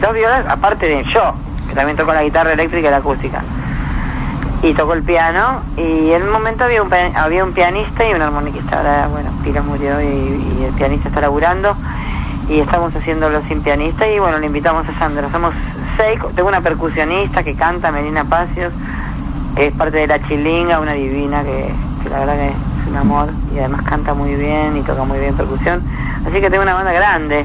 dos 0.00 0.12
violas, 0.12 0.44
aparte 0.48 0.86
de 0.86 1.02
yo, 1.04 1.34
que 1.68 1.74
también 1.74 1.96
toco 1.96 2.12
la 2.12 2.22
guitarra 2.22 2.52
eléctrica 2.52 2.88
y 2.88 2.90
la 2.90 2.96
acústica. 2.98 3.42
Y 4.62 4.74
toco 4.74 4.92
el 4.92 5.02
piano, 5.02 5.60
y 5.76 6.12
en 6.12 6.22
un 6.22 6.30
momento 6.30 6.62
había 6.62 6.82
un, 6.84 6.90
había 7.16 7.44
un 7.44 7.52
pianista 7.52 8.08
y 8.08 8.14
un 8.14 8.22
armoniquista. 8.22 8.78
Ahora, 8.78 9.08
bueno, 9.08 9.30
Pira 9.42 9.60
murió 9.60 10.00
y, 10.00 10.04
y 10.06 10.64
el 10.68 10.72
pianista 10.74 11.08
está 11.08 11.20
laburando, 11.20 11.74
y 12.48 12.60
estamos 12.60 12.94
haciéndolo 12.94 13.42
sin 13.48 13.60
pianista, 13.62 14.06
y 14.06 14.20
bueno, 14.20 14.38
le 14.38 14.46
invitamos 14.46 14.88
a 14.88 14.96
Sandra. 15.00 15.28
Somos 15.32 15.52
seis, 15.96 16.20
tengo 16.36 16.48
una 16.48 16.60
percusionista 16.60 17.42
que 17.42 17.54
canta, 17.56 17.90
Melina 17.90 18.24
Pacios, 18.24 18.72
es 19.56 19.74
parte 19.74 19.96
de 19.96 20.06
la 20.06 20.22
chilinga, 20.22 20.78
una 20.78 20.92
divina 20.92 21.42
que, 21.42 21.74
que 22.04 22.08
la 22.08 22.20
verdad 22.20 22.34
que 22.36 22.48
es 22.48 22.88
un 22.88 22.96
amor, 22.96 23.30
y 23.52 23.58
además 23.58 23.82
canta 23.82 24.14
muy 24.14 24.36
bien 24.36 24.76
y 24.76 24.82
toca 24.82 25.02
muy 25.02 25.18
bien 25.18 25.34
percusión. 25.36 25.82
Así 26.24 26.40
que 26.40 26.48
tengo 26.50 26.62
una 26.62 26.74
banda 26.74 26.92
grande, 26.92 27.44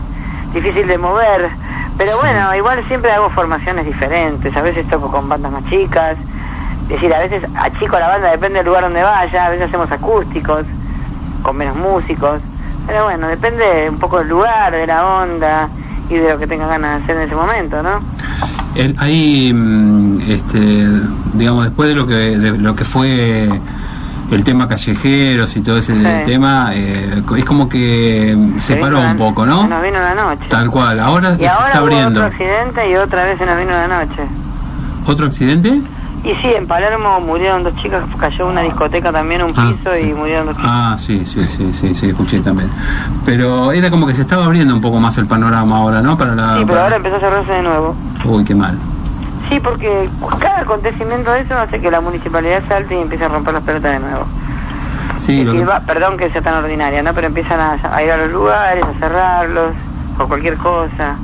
difícil 0.54 0.86
de 0.86 1.00
mover, 1.00 1.50
pero 1.98 2.20
bueno, 2.20 2.54
igual 2.56 2.86
siempre 2.88 3.12
hago 3.12 3.32
formaciones 3.32 3.88
diferentes, 3.88 4.56
a 4.56 4.62
veces 4.62 4.88
toco 4.88 5.10
con 5.10 5.28
bandas 5.28 5.52
más 5.52 5.66
chicas, 5.66 6.16
es 6.90 6.90
decir, 6.90 7.14
a 7.14 7.20
veces 7.20 7.44
achico 7.56 8.00
la 8.00 8.08
banda, 8.08 8.32
depende 8.32 8.58
del 8.60 8.68
lugar 8.68 8.84
donde 8.84 9.04
vaya, 9.04 9.46
a 9.46 9.50
veces 9.50 9.68
hacemos 9.68 9.92
acústicos, 9.92 10.66
con 11.42 11.58
menos 11.58 11.76
músicos, 11.76 12.42
pero 12.86 13.04
bueno, 13.06 13.28
depende 13.28 13.90
un 13.90 14.00
poco 14.00 14.20
del 14.20 14.30
lugar, 14.30 14.72
de 14.72 14.88
la 14.88 15.06
onda 15.06 15.68
y 16.10 16.16
de 16.16 16.30
lo 16.32 16.40
que 16.40 16.48
tenga 16.48 16.68
ganas 16.68 16.98
de 17.00 17.04
hacer 17.04 17.18
en 17.18 17.22
ese 17.24 17.36
momento, 17.36 17.84
¿no? 17.84 18.00
El- 18.76 18.96
ahí, 19.00 19.52
mm, 19.54 20.22
este, 20.30 20.88
digamos, 21.34 21.66
después 21.66 21.90
de 21.90 21.96
lo 21.96 22.08
que, 22.08 22.14
de 22.16 22.58
lo 22.58 22.76
que 22.76 22.86
fue 22.86 23.50
el 24.32 24.44
tema 24.44 24.68
callejeros 24.68 25.56
y 25.58 25.62
todo 25.62 25.78
ese 25.78 25.94
Sí. 25.96 26.04
tema, 26.26 26.72
eh, 26.74 27.22
es 27.38 27.46
como 27.46 27.68
que 27.70 28.38
se 28.60 28.76
paró 28.76 29.00
la- 29.02 29.12
un 29.12 29.18
poco, 29.18 29.44
Se 29.44 29.50
¿no? 29.50 29.68
nos 29.68 29.82
vino 29.82 30.00
la 30.00 30.14
noche. 30.16 30.46
Tal 30.50 30.70
cual. 30.70 31.00
Ahora 31.00 31.34
Y 31.36 31.40
se 31.40 31.48
ahora 31.48 31.66
está 31.68 31.80
hubo 31.80 31.86
abriendo. 31.88 32.20
otro 32.22 32.26
accidente 32.26 32.90
y 32.92 32.96
otra 32.96 33.26
vez 33.26 33.38
se 33.38 33.46
nos 33.46 33.58
vino 33.58 33.72
la 33.72 33.88
noche. 33.88 34.24
¿Otro 35.06 35.26
accidente? 35.28 35.82
Y 36.28 36.36
sí, 36.42 36.54
en 36.54 36.68
Palermo 36.68 37.22
murieron 37.22 37.64
dos 37.64 37.74
chicas, 37.76 38.04
cayó 38.20 38.48
una 38.48 38.62
discoteca 38.62 39.14
también, 39.14 39.42
un 39.44 39.54
Ah, 39.56 39.72
piso 39.72 39.96
y 39.98 40.14
murieron 40.14 40.48
dos 40.48 40.58
chicas. 40.58 40.72
Ah, 40.74 40.98
sí, 41.00 41.26
sí, 41.26 41.48
sí, 41.48 41.72
sí, 41.74 41.96
sí, 41.96 42.10
escuché 42.10 42.42
también. 42.42 42.70
Pero 43.26 43.72
era 43.72 43.90
como 43.90 44.06
que 44.06 44.14
se 44.14 44.24
estaba 44.24 44.44
abriendo 44.44 44.74
un 44.76 44.82
poco 44.82 45.00
más 45.00 45.18
el 45.18 45.26
panorama 45.26 45.78
ahora, 45.78 46.02
¿no? 46.02 46.18
Para 46.18 46.36
la. 46.36 46.44
sí, 46.58 46.64
pero 46.66 46.68
para- 46.68 46.84
ahora 46.84 46.96
empezó 46.98 47.16
a 47.16 47.20
cerrarse 47.22 47.52
de 47.54 47.62
nuevo. 47.64 47.96
Uy, 48.26 48.44
qué 48.44 48.54
mal. 48.54 48.78
Sí, 49.48 49.58
porque 49.62 50.10
cada 50.40 50.60
acontecimiento 50.64 51.32
de 51.32 51.40
eso 51.42 51.58
hace 51.58 51.80
que 51.80 51.90
la 51.90 52.02
municipalidad 52.02 52.62
salte 52.68 52.98
y 52.98 53.02
empiece 53.02 53.24
a 53.24 53.30
romper 53.30 53.54
las 53.54 53.64
pelotas 53.64 53.94
de 53.94 54.00
nuevo. 54.00 54.26
Sí, 55.20 55.46
lo 55.46 55.54
que- 55.54 55.64
va- 55.66 55.80
perdón 55.80 56.18
que 56.18 56.30
sea 56.30 56.42
tan 56.42 56.56
ordinaria, 56.56 57.02
¿no? 57.04 57.14
Pero 57.14 57.28
empiezan 57.28 57.58
a, 57.62 57.80
a 57.96 58.04
ir 58.04 58.12
a 58.12 58.18
los 58.18 58.32
lugares, 58.34 58.84
a 58.84 59.00
cerrarlos, 59.00 59.74
por 60.18 60.28
cualquier 60.28 60.58
cosa. 60.58 61.16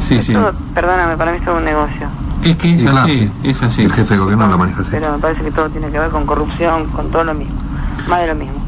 sí, 0.00 0.22
sí. 0.22 0.34
Perdóname, 0.74 1.18
para 1.18 1.32
mí 1.32 1.38
es 1.38 1.44
todo 1.44 1.58
un 1.58 1.64
negocio. 1.66 2.08
Es 2.44 2.56
que 2.56 2.74
es 2.74 2.86
así, 2.86 3.18
sí. 3.18 3.30
es 3.48 3.62
así. 3.62 3.82
El 3.82 3.92
jefe 3.92 4.14
de 4.14 4.20
gobierno 4.20 4.46
lo 4.48 4.58
maneja 4.58 4.82
así. 4.82 4.90
Pero 4.92 5.12
me 5.12 5.18
parece 5.18 5.42
que 5.42 5.50
todo 5.50 5.68
tiene 5.70 5.90
que 5.90 5.98
ver 5.98 6.10
con 6.10 6.26
corrupción, 6.26 6.86
con 6.88 7.10
todo 7.10 7.24
lo 7.24 7.34
mismo. 7.34 7.54
Más 8.08 8.20
de 8.20 8.26
lo 8.28 8.34
mismo. 8.34 8.62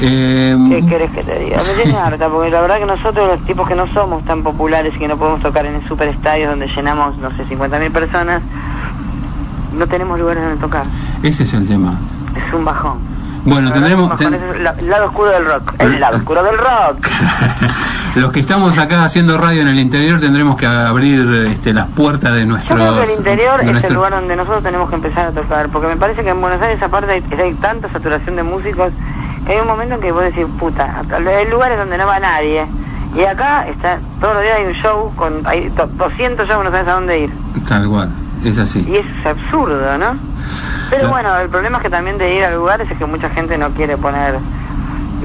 Eh, 0.00 0.56
¿Qué 0.70 0.86
querés 0.86 1.10
que 1.12 1.22
te 1.22 1.38
diga? 1.38 1.56
Me 1.58 1.82
tiene 1.82 1.98
harta, 1.98 2.28
porque 2.28 2.50
la 2.50 2.60
verdad 2.60 2.78
que 2.78 2.86
nosotros, 2.86 3.28
los 3.28 3.46
tipos 3.46 3.66
que 3.68 3.74
no 3.76 3.86
somos 3.88 4.24
tan 4.24 4.42
populares 4.42 4.92
y 4.96 4.98
que 4.98 5.08
no 5.08 5.16
podemos 5.16 5.40
tocar 5.40 5.64
en 5.66 5.86
superestadios 5.86 6.50
donde 6.50 6.66
llenamos, 6.66 7.16
no 7.18 7.30
sé, 7.36 7.46
50.000 7.46 7.90
personas, 7.92 8.42
no 9.72 9.86
tenemos 9.86 10.18
lugares 10.18 10.42
donde 10.42 10.58
tocar. 10.60 10.84
ese 11.22 11.44
es 11.44 11.54
el 11.54 11.66
tema. 11.66 11.94
Es 12.46 12.52
un 12.52 12.64
bajón. 12.64 12.98
Bueno, 13.44 13.70
tendremos. 13.72 14.16
ten- 14.16 14.34
es 14.34 14.40
el 14.80 14.90
lado 14.90 15.06
oscuro 15.06 15.30
del 15.30 15.44
rock. 15.44 15.74
El 15.78 16.00
lado 16.00 16.16
oscuro 16.16 16.42
del 16.42 16.56
rock. 16.58 17.06
Los 18.16 18.30
que 18.32 18.40
estamos 18.40 18.78
acá 18.78 19.04
haciendo 19.04 19.36
radio 19.38 19.62
en 19.62 19.68
el 19.68 19.78
interior 19.80 20.20
tendremos 20.20 20.56
que 20.56 20.66
abrir 20.66 21.28
este, 21.50 21.74
las 21.74 21.88
puertas 21.88 22.32
de 22.34 22.40
Yo 22.42 22.46
nuestro. 22.46 22.76
creo 22.76 22.96
que 22.96 23.02
el 23.12 23.18
interior 23.18 23.60
es 23.76 23.84
el 23.84 23.94
lugar 23.94 24.12
donde 24.12 24.36
nosotros 24.36 24.62
tenemos 24.62 24.88
que 24.88 24.94
empezar 24.94 25.26
a 25.26 25.30
tocar, 25.32 25.68
porque 25.70 25.88
me 25.88 25.96
parece 25.96 26.22
que 26.22 26.28
en 26.30 26.40
Buenos 26.40 26.62
Aires 26.62 26.80
aparte 26.80 27.10
hay, 27.10 27.24
hay 27.40 27.54
tanta 27.54 27.90
saturación 27.90 28.36
de 28.36 28.44
músicos 28.44 28.92
que 29.44 29.52
hay 29.54 29.60
un 29.60 29.66
momento 29.66 29.96
en 29.96 30.00
que 30.00 30.12
vos 30.12 30.22
decís, 30.22 30.46
puta, 30.60 31.02
hay 31.12 31.50
lugares 31.50 31.76
donde 31.76 31.98
no 31.98 32.06
va 32.06 32.20
nadie. 32.20 32.64
Y 33.16 33.24
acá 33.24 33.66
está, 33.68 33.98
todos 34.20 34.34
los 34.34 34.42
días 34.44 34.56
hay 34.58 34.64
un 34.66 34.72
show, 34.74 35.12
con 35.16 35.44
hay 35.46 35.68
to- 35.70 35.86
200 35.88 36.46
shows, 36.48 36.64
no 36.64 36.70
sabes 36.70 36.88
a 36.88 36.92
dónde 36.92 37.18
ir. 37.20 37.30
Tal 37.68 37.88
cual. 37.88 38.10
es 38.44 38.58
así. 38.58 38.84
Y 38.88 38.96
eso 38.96 39.08
es 39.20 39.26
absurdo, 39.26 39.98
¿no? 39.98 40.16
Pero 40.90 41.08
Claro. 41.08 41.08
bueno, 41.10 41.36
el 41.38 41.48
problema 41.48 41.78
es 41.78 41.82
que 41.82 41.90
también 41.90 42.16
de 42.18 42.32
ir 42.36 42.44
a 42.44 42.50
lugares 42.52 42.88
es 42.90 42.96
que 42.96 43.06
mucha 43.06 43.28
gente 43.30 43.56
no 43.58 43.70
quiere 43.70 43.96
poner, 43.96 44.34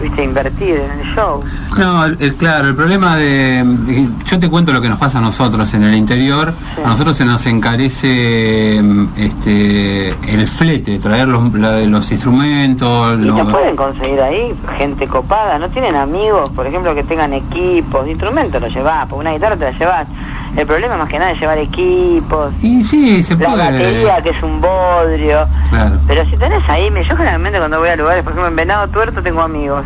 viste, 0.01 0.23
invertir 0.23 0.77
en 0.77 0.99
el 0.99 1.15
show. 1.15 1.43
No, 1.77 2.05
el- 2.05 2.17
el- 2.19 2.35
claro, 2.35 2.67
el 2.69 2.75
problema 2.75 3.15
de... 3.17 4.07
Yo 4.25 4.39
te 4.39 4.49
cuento 4.49 4.71
lo 4.73 4.81
que 4.81 4.89
nos 4.89 4.99
pasa 4.99 5.19
a 5.19 5.21
nosotros 5.21 5.73
en 5.73 5.83
el 5.83 5.95
interior. 5.95 6.53
Sí. 6.75 6.81
A 6.83 6.87
nosotros 6.89 7.17
se 7.17 7.25
nos 7.25 7.45
encarece 7.45 8.79
mm, 8.81 9.07
este, 9.17 10.09
el 10.09 10.47
flete, 10.47 10.99
traer 10.99 11.27
los, 11.27 11.53
la- 11.53 11.79
los 11.81 12.11
instrumentos. 12.11 13.13
Y 13.19 13.23
los- 13.25 13.37
te 13.45 13.51
pueden 13.51 13.75
conseguir 13.75 14.19
ahí 14.21 14.53
gente 14.77 15.07
copada, 15.07 15.57
no 15.59 15.69
tienen 15.69 15.95
amigos, 15.95 16.49
por 16.51 16.65
ejemplo, 16.67 16.93
que 16.95 17.03
tengan 17.03 17.33
equipos, 17.33 18.07
instrumentos 18.07 18.61
los 18.61 18.73
llevas, 18.73 19.07
porque 19.07 19.21
una 19.21 19.31
guitarra 19.33 19.55
te 19.57 19.65
la 19.65 19.71
llevas. 19.77 20.07
El 20.57 20.65
problema 20.65 20.97
más 20.97 21.07
que 21.09 21.19
nada 21.19 21.31
es 21.31 21.39
llevar 21.39 21.57
equipos, 21.57 22.51
Y 22.61 22.83
sí, 22.83 23.23
se 23.23 23.35
la 23.35 23.49
puede... 23.49 23.63
batería 23.63 24.21
que 24.21 24.29
es 24.29 24.43
un 24.43 24.59
bodrio. 24.59 25.47
Claro. 25.69 25.97
Pero 26.07 26.25
si 26.25 26.37
tenés 26.37 26.67
ahí, 26.67 26.89
yo 26.89 27.15
generalmente 27.15 27.59
cuando 27.59 27.79
voy 27.79 27.89
a 27.89 27.95
lugares, 27.95 28.23
por 28.23 28.33
ejemplo 28.33 28.49
en 28.49 28.55
Venado 28.55 28.87
Tuerto 28.87 29.21
tengo 29.21 29.41
amigos. 29.41 29.85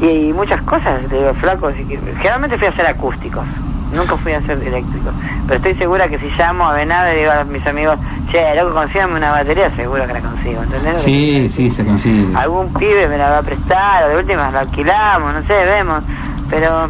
Y, 0.00 0.32
muchas 0.32 0.60
cosas, 0.62 1.02
te 1.08 1.16
digo, 1.16 1.32
flacos. 1.34 1.74
Y 1.78 1.84
que, 1.84 1.98
generalmente 1.98 2.58
fui 2.58 2.66
a 2.66 2.70
hacer 2.70 2.86
acústicos, 2.86 3.44
nunca 3.92 4.16
fui 4.16 4.32
a 4.32 4.38
hacer 4.38 4.58
eléctricos. 4.62 5.12
Pero 5.46 5.56
estoy 5.56 5.74
segura 5.74 6.08
que 6.08 6.18
si 6.18 6.28
llamo 6.36 6.66
a 6.66 6.72
Venado 6.72 7.12
y 7.12 7.18
digo 7.18 7.30
a 7.30 7.44
mis 7.44 7.64
amigos, 7.66 7.98
che, 8.30 8.54
loco, 8.56 8.74
consígame 8.74 9.16
una 9.16 9.30
batería, 9.30 9.70
seguro 9.76 10.06
que 10.06 10.14
la 10.14 10.20
consigo, 10.20 10.62
¿entendés? 10.62 10.98
Sí, 11.02 11.48
sí, 11.48 11.70
se 11.70 11.84
consigue. 11.84 12.36
Algún 12.36 12.72
pibe 12.72 13.06
me 13.06 13.18
la 13.18 13.30
va 13.30 13.38
a 13.38 13.42
prestar, 13.42 14.04
o 14.04 14.08
de 14.08 14.16
última 14.16 14.50
la 14.50 14.60
alquilamos, 14.60 15.34
no 15.34 15.42
sé, 15.42 15.54
vemos. 15.64 16.02
Pero 16.50 16.88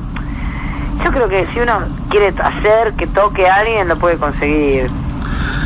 yo 1.03 1.11
creo 1.11 1.29
que 1.29 1.47
si 1.53 1.61
uno 1.61 1.79
quiere 2.11 2.29
hacer 2.29 2.93
que 2.95 3.07
toque 3.07 3.49
a 3.49 3.57
alguien, 3.57 3.89
lo 3.89 3.97
puede 3.97 4.17
conseguir. 4.19 4.91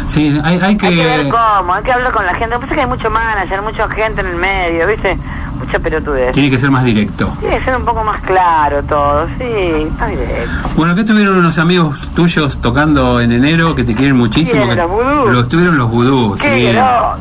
Sí, 0.08 0.40
hay, 0.42 0.58
hay 0.60 0.76
que... 0.76 0.86
Hay 0.86 0.96
que 0.96 1.04
ver 1.04 1.28
cómo, 1.28 1.74
hay 1.74 1.82
que 1.82 1.92
hablar 1.92 2.12
con 2.12 2.24
la 2.24 2.34
gente. 2.34 2.54
Lo 2.54 2.60
que 2.60 2.66
pasa 2.66 2.72
es 2.72 2.76
que 2.76 2.80
hay 2.82 2.86
mucho 2.88 3.10
manager, 3.10 3.62
mucha 3.62 3.88
gente 3.90 4.20
en 4.22 4.26
el 4.28 4.36
medio, 4.36 4.86
¿viste? 4.86 5.18
Mucha 5.58 5.78
pelotudez. 5.80 6.32
Tiene 6.32 6.50
que 6.50 6.58
ser 6.58 6.70
más 6.70 6.84
directo. 6.84 7.30
Tiene 7.40 7.58
que 7.58 7.64
ser 7.64 7.76
un 7.76 7.84
poco 7.84 8.02
más 8.04 8.20
claro 8.22 8.82
todo, 8.84 9.26
sí, 9.38 9.88
más 9.98 10.08
directo. 10.08 10.68
Bueno, 10.76 10.92
acá 10.92 11.00
estuvieron 11.02 11.36
unos 11.36 11.58
amigos 11.58 11.98
tuyos 12.14 12.58
tocando 12.60 13.20
en 13.20 13.32
enero 13.32 13.74
que 13.74 13.82
te 13.84 13.94
quieren 13.94 14.16
muchísimo. 14.16 14.62
¿Quién, 14.64 14.70
que- 14.70 14.76
los 14.76 14.90
vudús? 14.90 15.30
Los 15.34 15.48
tuvieron 15.48 15.76
los 15.76 15.90
vudús, 15.90 16.40
¿Qué? 16.40 16.70
sí. 16.72 16.76
No, 16.78 17.14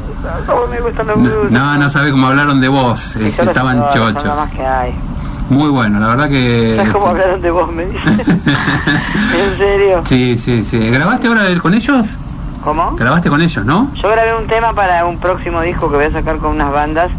cómo 0.45 0.67
me 0.67 0.79
gustan 0.79 1.07
los 1.07 1.17
No, 1.17 1.49
no, 1.49 1.77
no 1.77 1.89
sabe 1.89 2.11
cómo 2.11 2.27
hablaron 2.27 2.61
de 2.61 2.67
vos, 2.69 2.99
Sí, 2.99 3.19
eh, 3.25 3.33
estaban 3.41 3.83
chochos. 3.91 4.23
más 4.23 4.51
que 4.51 4.65
hay. 4.65 4.95
Muy 5.49 5.69
bueno, 5.69 5.99
la 5.99 6.07
verdad 6.07 6.29
que... 6.29 6.75
¿Sabes 6.77 6.93
cómo 6.93 7.07
hablaron 7.07 7.41
de 7.41 7.51
vos, 7.51 7.71
me 7.71 7.86
dice? 7.86 7.99
¿En 8.31 9.57
serio? 9.57 10.01
Sí, 10.05 10.38
sí, 10.38 10.63
sí. 10.63 10.77
¿Grabaste 10.89 11.27
ahora 11.27 11.43
con 11.62 11.73
ellos? 11.73 12.05
¿Cómo? 12.63 12.95
Grabaste 12.97 13.29
con 13.29 13.41
ellos, 13.41 13.65
¿no? 13.65 13.89
Yo 13.95 14.10
grabé 14.10 14.36
un 14.36 14.47
tema 14.47 14.73
para 14.73 15.05
un 15.05 15.17
próximo 15.19 15.62
disco 15.62 15.89
que 15.89 15.95
voy 15.95 16.05
a 16.05 16.12
sacar 16.12 16.38
con 16.38 16.51
unas 16.51 16.71
bandas 16.71 17.12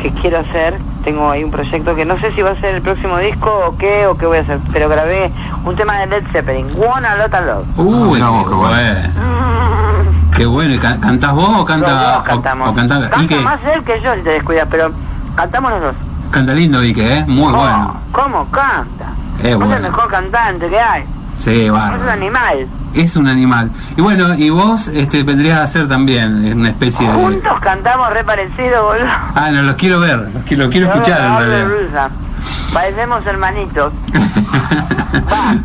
que 0.00 0.10
quiero 0.12 0.38
hacer. 0.38 0.78
Tengo 1.02 1.30
ahí 1.30 1.42
un 1.42 1.50
proyecto 1.50 1.94
que 1.96 2.04
no 2.04 2.18
sé 2.20 2.30
si 2.34 2.42
va 2.42 2.50
a 2.50 2.60
ser 2.60 2.76
el 2.76 2.82
próximo 2.82 3.18
disco 3.18 3.50
o 3.66 3.76
qué 3.76 4.06
o 4.06 4.16
qué 4.16 4.26
voy 4.26 4.38
a 4.38 4.40
hacer, 4.42 4.58
pero 4.72 4.88
grabé 4.88 5.32
un 5.64 5.74
tema 5.74 5.96
de 5.98 6.06
Led 6.06 6.24
Zeppelin, 6.30 6.66
Wanna 6.76 7.16
Lot 7.16 7.34
a 7.34 7.40
Love. 7.40 7.66
Uy, 7.78 8.10
mirá 8.18 8.28
vos, 8.28 8.46
qué 8.48 8.54
bueno. 8.54 9.00
Qué 10.36 10.46
bueno. 10.46 10.72
¿Y 10.72 10.78
ca- 10.78 10.98
¿Cantás 11.00 11.32
vos 11.34 11.48
o 11.48 11.52
Los 11.58 11.64
canta, 11.66 11.90
dos 12.14 12.24
cantamos. 12.24 12.68
o, 12.68 12.70
o 12.70 12.74
canta, 12.74 12.98
más 13.42 13.60
él 13.74 13.82
que 13.84 14.00
yo 14.00 14.14
si 14.14 14.22
te 14.22 14.30
descuidas, 14.30 14.66
pero 14.70 14.90
cantamos 15.34 15.72
los 15.72 15.82
dos. 15.82 15.94
Canta 16.30 16.52
lindo, 16.54 16.78
Ike, 16.80 17.18
¿eh? 17.18 17.24
Muy 17.26 17.52
Oh, 17.52 17.56
bueno. 17.56 17.96
¿Cómo 18.12 18.50
canta? 18.50 19.06
Es 19.40 19.46
es 19.46 19.56
bueno. 19.56 19.76
el 19.76 19.82
mejor 19.82 20.08
cantante 20.08 20.68
que 20.68 20.78
hay. 20.80 21.04
Sí, 21.38 21.64
Es 21.64 21.70
un 21.70 22.08
animal. 22.08 22.66
Es 22.94 23.16
un 23.16 23.26
animal. 23.28 23.70
Y 23.96 24.00
bueno, 24.02 24.34
y 24.34 24.50
vos 24.50 24.88
este, 24.88 25.22
vendrías 25.22 25.58
a 25.60 25.66
ser 25.66 25.88
también 25.88 26.52
una 26.58 26.68
especie 26.68 27.06
de... 27.08 27.14
Juntos 27.14 27.58
cantamos 27.60 28.10
re 28.12 28.22
parecido, 28.24 28.84
boludo. 28.84 29.06
Ah, 29.34 29.50
no, 29.50 29.62
los 29.62 29.76
quiero 29.76 30.00
ver, 30.00 30.18
los 30.34 30.44
quiero, 30.44 30.64
los 30.64 30.72
quiero 30.72 30.92
escuchar 30.92 31.20
en 31.20 31.38
realidad. 31.48 31.68
realidad. 31.68 32.10
Parecemos 32.74 33.26
hermanitos. 33.26 33.92
Va. 35.32 35.56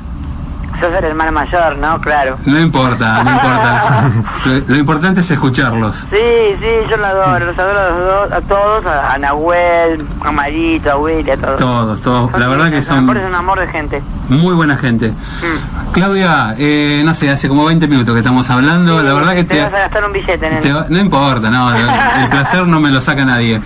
Sos 0.80 0.94
el 0.94 1.04
hermano 1.06 1.32
mayor, 1.32 1.78
¿no? 1.78 2.00
Claro. 2.02 2.38
No 2.46 2.60
importa, 2.60 3.24
no 3.24 3.32
importa. 3.32 3.82
Lo, 4.46 4.54
lo 4.68 4.76
importante 4.76 5.22
es 5.22 5.32
escucharlos. 5.32 5.96
Sí, 6.10 6.56
sí, 6.60 6.68
yo 6.90 6.98
lo 6.98 7.06
adoro, 7.06 7.46
los 7.48 7.58
adoro 7.58 7.80
a 7.80 7.90
los 7.90 8.00
dos, 8.00 8.32
a 8.32 8.42
todos, 8.42 8.86
a, 8.86 9.14
a 9.14 9.18
Nahuel, 9.18 10.06
a 10.24 10.32
Marito, 10.32 10.92
a 10.92 10.98
Willy, 10.98 11.32
a 11.32 11.38
todos. 11.38 11.58
Todos, 11.60 12.02
todos. 12.02 12.32
Son 12.32 12.40
La 12.40 12.48
verdad 12.48 12.70
que 12.70 12.82
son 12.84 13.00
amor, 13.00 13.18
es 13.18 13.28
un 13.28 13.36
amor 13.36 13.60
de 13.60 13.68
gente. 13.68 14.02
muy 14.30 14.54
buena 14.54 14.76
gente. 14.78 15.10
Mm. 15.12 15.92
Claudia, 15.94 16.56
eh, 16.58 17.02
no 17.06 17.14
sé, 17.14 17.30
hace 17.30 17.48
como 17.48 17.66
20 17.66 17.88
minutos 17.88 18.14
que 18.14 18.20
estamos 18.20 18.50
hablando. 18.50 19.02
La 19.02 19.14
verdad 19.14 19.34
que 19.34 19.44
te 19.46 19.56
te... 19.56 19.64
vas 19.64 19.74
a 19.74 19.78
gastar 19.80 20.06
un 20.06 20.12
billete, 20.14 20.38
te 20.62 20.74
va- 20.74 20.86
no 20.90 21.00
importa, 21.00 21.50
no, 21.50 21.74
el 21.76 22.30
placer 22.30 22.68
no 22.68 22.80
me 22.80 22.92
lo 22.92 23.02
saca 23.02 23.24
nadie. 23.26 23.62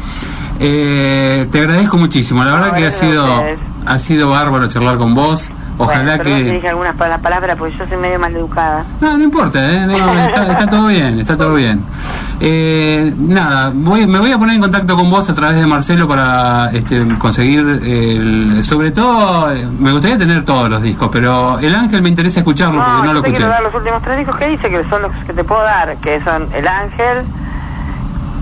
Eh, 0.60 1.48
te 1.52 1.60
agradezco 1.60 1.98
muchísimo. 1.98 2.44
La 2.44 2.54
verdad 2.54 2.68
No, 2.72 2.78
que 2.78 2.88
ha 2.88 2.92
sido, 2.92 3.44
ha 3.86 4.00
sido 4.00 4.30
bárbaro 4.30 4.68
charlar 4.68 4.98
con 4.98 5.16
vos. 5.16 5.50
Ojalá 5.82 6.18
bueno, 6.18 6.24
que... 6.24 6.52
dije 6.52 6.68
algunas 6.70 6.96
pala- 6.96 7.18
palabras 7.20 7.56
porque 7.58 7.76
yo 7.78 7.88
soy 7.88 7.98
medio 7.98 8.20
maleducada. 8.20 8.84
No, 9.02 9.18
no 9.18 9.24
importa, 9.24 9.60
¿eh? 9.74 9.86
No, 9.88 9.96
está, 10.14 10.52
está 10.52 10.68
todo 10.68 10.88
bien, 10.88 11.20
está 11.20 11.38
todo 11.38 11.54
bien. 11.56 11.82
Eh, 12.42 13.14
nada, 13.18 13.72
voy, 13.74 14.06
me 14.08 14.20
voy 14.20 14.32
a 14.32 14.38
poner 14.38 14.56
en 14.56 14.62
contacto 14.62 14.96
con 14.96 15.10
vos 15.10 15.30
a 15.30 15.36
través 15.36 15.58
de 15.60 15.66
Marcelo 15.66 16.08
para 16.08 16.70
este, 16.72 17.06
conseguir, 17.18 17.60
el, 17.60 18.64
sobre 18.64 18.92
todo, 18.92 19.52
eh, 19.54 19.68
me 19.80 19.92
gustaría 19.92 20.18
tener 20.18 20.46
todos 20.46 20.70
los 20.70 20.82
discos, 20.82 21.10
pero 21.12 21.60
El 21.60 21.76
Ángel 21.76 22.02
me 22.02 22.10
interesa 22.10 22.40
escucharlo 22.40 22.80
porque 22.82 22.92
no 23.00 23.06
yo 23.06 23.14
lo 23.14 23.22
te 23.22 23.28
escuché. 23.30 23.38
quiero 23.38 23.50
dar 23.52 23.64
los 23.64 23.74
últimos 23.76 24.02
tres 24.04 24.18
discos 24.20 24.38
que 24.38 24.48
dice 24.50 24.70
que 24.70 24.84
son 24.90 25.02
los 25.02 25.12
que 25.26 25.34
te 25.34 25.44
puedo 25.44 25.64
dar, 25.64 25.96
que 25.98 26.22
son 26.24 26.48
El 26.54 26.68
Ángel, 26.68 27.24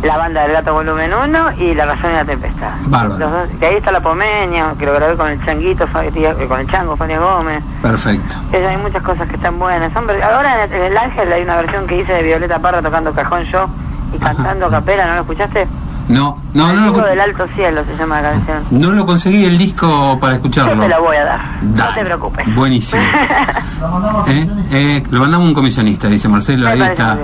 La 0.04 0.16
Banda 0.18 0.44
del 0.44 0.52
Gato 0.54 0.74
Volumen 0.74 1.12
1 1.14 1.52
y 1.58 1.74
La 1.74 1.86
Razón 1.86 2.12
y 2.12 2.14
la 2.16 2.26
Tempestad. 2.26 2.70
Bárbaro. 2.86 3.18
Los 3.20 3.32
dos, 3.32 3.50
que 3.60 3.66
ahí 3.66 3.76
está 3.78 3.92
La 3.92 4.00
Pomeña, 4.02 4.74
que 4.78 4.86
lo 4.86 4.94
grabé 4.94 5.16
con 5.18 5.28
el 5.30 5.44
Changuito, 5.44 5.86
eh, 6.04 6.46
con 6.48 6.60
el 6.60 6.68
Chango, 6.70 6.96
Fania 6.96 7.20
Gómez. 7.20 7.64
Perfecto. 7.82 8.36
Es- 8.52 8.66
hay 8.68 8.78
muchas 8.78 9.02
cosas 9.02 9.28
que 9.28 9.36
están 9.36 9.58
buenas. 9.58 9.92
Son 9.94 10.08
ahora 10.10 10.66
en 10.66 10.74
el, 10.84 10.98
Ángel 10.98 11.34
hay 11.34 11.42
una 11.44 11.56
versión 11.58 11.88
que 11.88 11.98
hice 11.98 12.14
de 12.14 12.24
Violeta 12.24 12.60
Parra 12.60 12.82
tocando 12.82 13.12
cajón 13.12 13.44
yo 13.46 13.68
y 14.14 14.20
cantando 14.20 14.68
a 14.68 14.70
capela, 14.72 15.08
¿no 15.08 15.16
lo 15.16 15.22
escuchaste? 15.22 15.68
No, 16.08 16.38
no, 16.54 16.72
no 16.72 16.92
lo, 16.92 17.06
del 17.06 17.20
Alto 17.20 17.46
Cielo 17.54 17.84
se 17.86 17.98
llama 17.98 18.22
la 18.22 18.32
canción. 18.32 18.64
no 18.72 18.92
lo 18.94 19.06
conseguí 19.06 19.44
el 19.44 19.58
disco 19.58 20.18
para 20.22 20.36
escucharlo. 20.36 20.76
Yo 20.76 20.82
te 20.84 20.88
lo 20.90 21.02
voy 21.02 21.18
a 21.18 21.26
dar, 21.26 21.40
no 21.64 21.94
te 21.94 22.06
preocupes. 22.06 22.56
Buenísimo. 22.56 23.02
¿Eh? 24.28 24.50
Eh, 24.72 25.04
lo 25.12 25.20
mandamos 25.20 25.48
un 25.48 25.54
comisionista, 25.54 26.08
dice 26.08 26.28
Marcelo, 26.28 26.66
Me 26.66 26.72
ahí 26.72 26.82
está. 26.82 27.18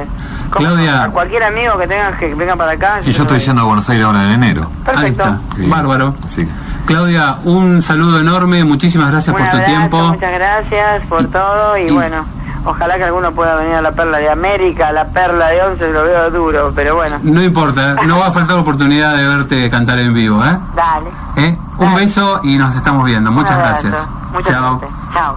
Como 0.49 0.67
A 0.67 0.69
Claudia, 0.69 1.09
cualquier 1.13 1.43
amigo 1.43 1.77
que 1.77 1.87
tengan 1.87 2.17
que 2.17 2.35
venga 2.35 2.55
para 2.55 2.73
acá. 2.73 2.99
Y 3.05 3.11
yo 3.11 3.23
estoy 3.23 3.39
yendo 3.39 3.61
a 3.61 3.65
Buenos 3.65 3.89
Aires 3.89 4.05
ahora 4.05 4.23
en 4.25 4.29
enero. 4.43 4.69
ahí 4.85 4.95
Perfecto. 4.95 5.23
está. 5.23 5.39
Sí. 5.57 5.69
Bárbaro. 5.69 6.15
Sí. 6.27 6.47
Claudia, 6.85 7.37
un 7.45 7.81
saludo 7.81 8.19
enorme, 8.19 8.63
muchísimas 8.65 9.09
gracias 9.11 9.33
Un 9.35 9.41
por 9.41 9.51
tu 9.51 9.65
tiempo. 9.65 9.97
Muchas 10.09 10.33
gracias 10.33 11.05
por 11.07 11.25
todo 11.27 11.77
y, 11.77 11.83
y- 11.83 11.91
bueno, 11.91 12.25
ojalá 12.65 12.95
que 12.97 13.03
alguno 13.03 13.31
pueda 13.33 13.55
venir 13.55 13.75
a 13.75 13.81
la 13.81 13.91
Perla 13.91 14.17
de 14.19 14.29
América, 14.29 14.89
a 14.89 14.91
la 14.91 15.05
Perla 15.05 15.47
de 15.49 15.61
Once, 15.61 15.91
lo 15.91 16.03
veo 16.03 16.31
duro, 16.31 16.71
pero 16.75 16.95
bueno, 16.95 17.19
No 17.23 17.41
importa, 17.43 17.95
no 18.05 18.19
va 18.19 18.27
a 18.27 18.31
faltar 18.31 18.57
oportunidad 18.57 19.15
de 19.17 19.27
verte 19.27 19.69
cantar 19.69 19.99
en 19.99 20.13
vivo, 20.13 20.43
¿eh? 20.43 20.57
dale. 20.75 21.09
¿Eh? 21.47 21.57
Un 21.77 21.85
Dale. 21.85 22.01
beso 22.01 22.39
y 22.43 22.57
nos 22.57 22.75
estamos 22.75 23.05
viendo. 23.05 23.31
Muchas 23.31 23.57
gracias. 23.57 23.95
Mucha 24.31 24.53
Chao. 24.53 24.79
suerte. 24.79 24.95
Chao. 25.13 25.35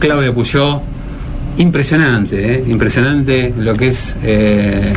Claudia 0.00 0.34
Puyó, 0.34 0.80
impresionante, 1.56 2.54
¿eh? 2.56 2.64
impresionante 2.66 3.54
lo 3.56 3.74
que 3.74 3.88
es. 3.88 4.16
eh, 4.22 4.92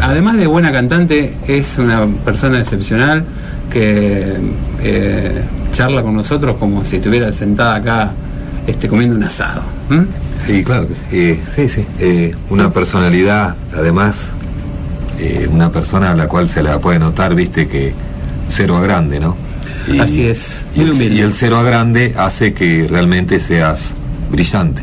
además 0.00 0.36
de 0.36 0.46
buena 0.46 0.72
cantante, 0.72 1.34
es 1.46 1.76
una 1.78 2.06
persona 2.24 2.60
excepcional 2.60 3.24
que 3.70 4.36
eh, 4.80 5.44
charla 5.72 6.02
con 6.02 6.14
nosotros 6.16 6.56
como 6.58 6.84
si 6.84 6.96
estuviera 6.96 7.32
sentada 7.32 7.74
acá 7.76 8.10
este, 8.66 8.88
comiendo 8.88 9.16
un 9.16 9.24
asado. 9.24 9.62
¿M? 9.90 10.06
Sí, 10.46 10.62
claro 10.64 10.88
que 10.88 10.94
sí. 10.94 11.00
Eh, 11.12 11.40
sí, 11.54 11.68
sí. 11.68 11.86
Eh, 11.98 12.34
una 12.50 12.72
personalidad, 12.72 13.54
además, 13.74 14.32
eh, 15.18 15.48
una 15.50 15.70
persona 15.70 16.10
a 16.12 16.16
la 16.16 16.28
cual 16.28 16.48
se 16.48 16.62
la 16.62 16.78
puede 16.80 16.98
notar, 16.98 17.34
viste, 17.34 17.66
que 17.68 17.92
cero 18.48 18.76
a 18.76 18.82
grande, 18.82 19.20
¿no? 19.20 19.36
Así 20.00 20.24
es, 20.24 20.62
Y 20.74 20.78
muy 20.80 20.86
el, 20.88 20.92
humilde. 20.94 21.14
y 21.16 21.20
el 21.20 21.32
cero 21.32 21.58
a 21.58 21.62
grande 21.62 22.14
hace 22.16 22.54
que 22.54 22.86
realmente 22.88 23.38
seas 23.40 23.90
brillante. 24.30 24.82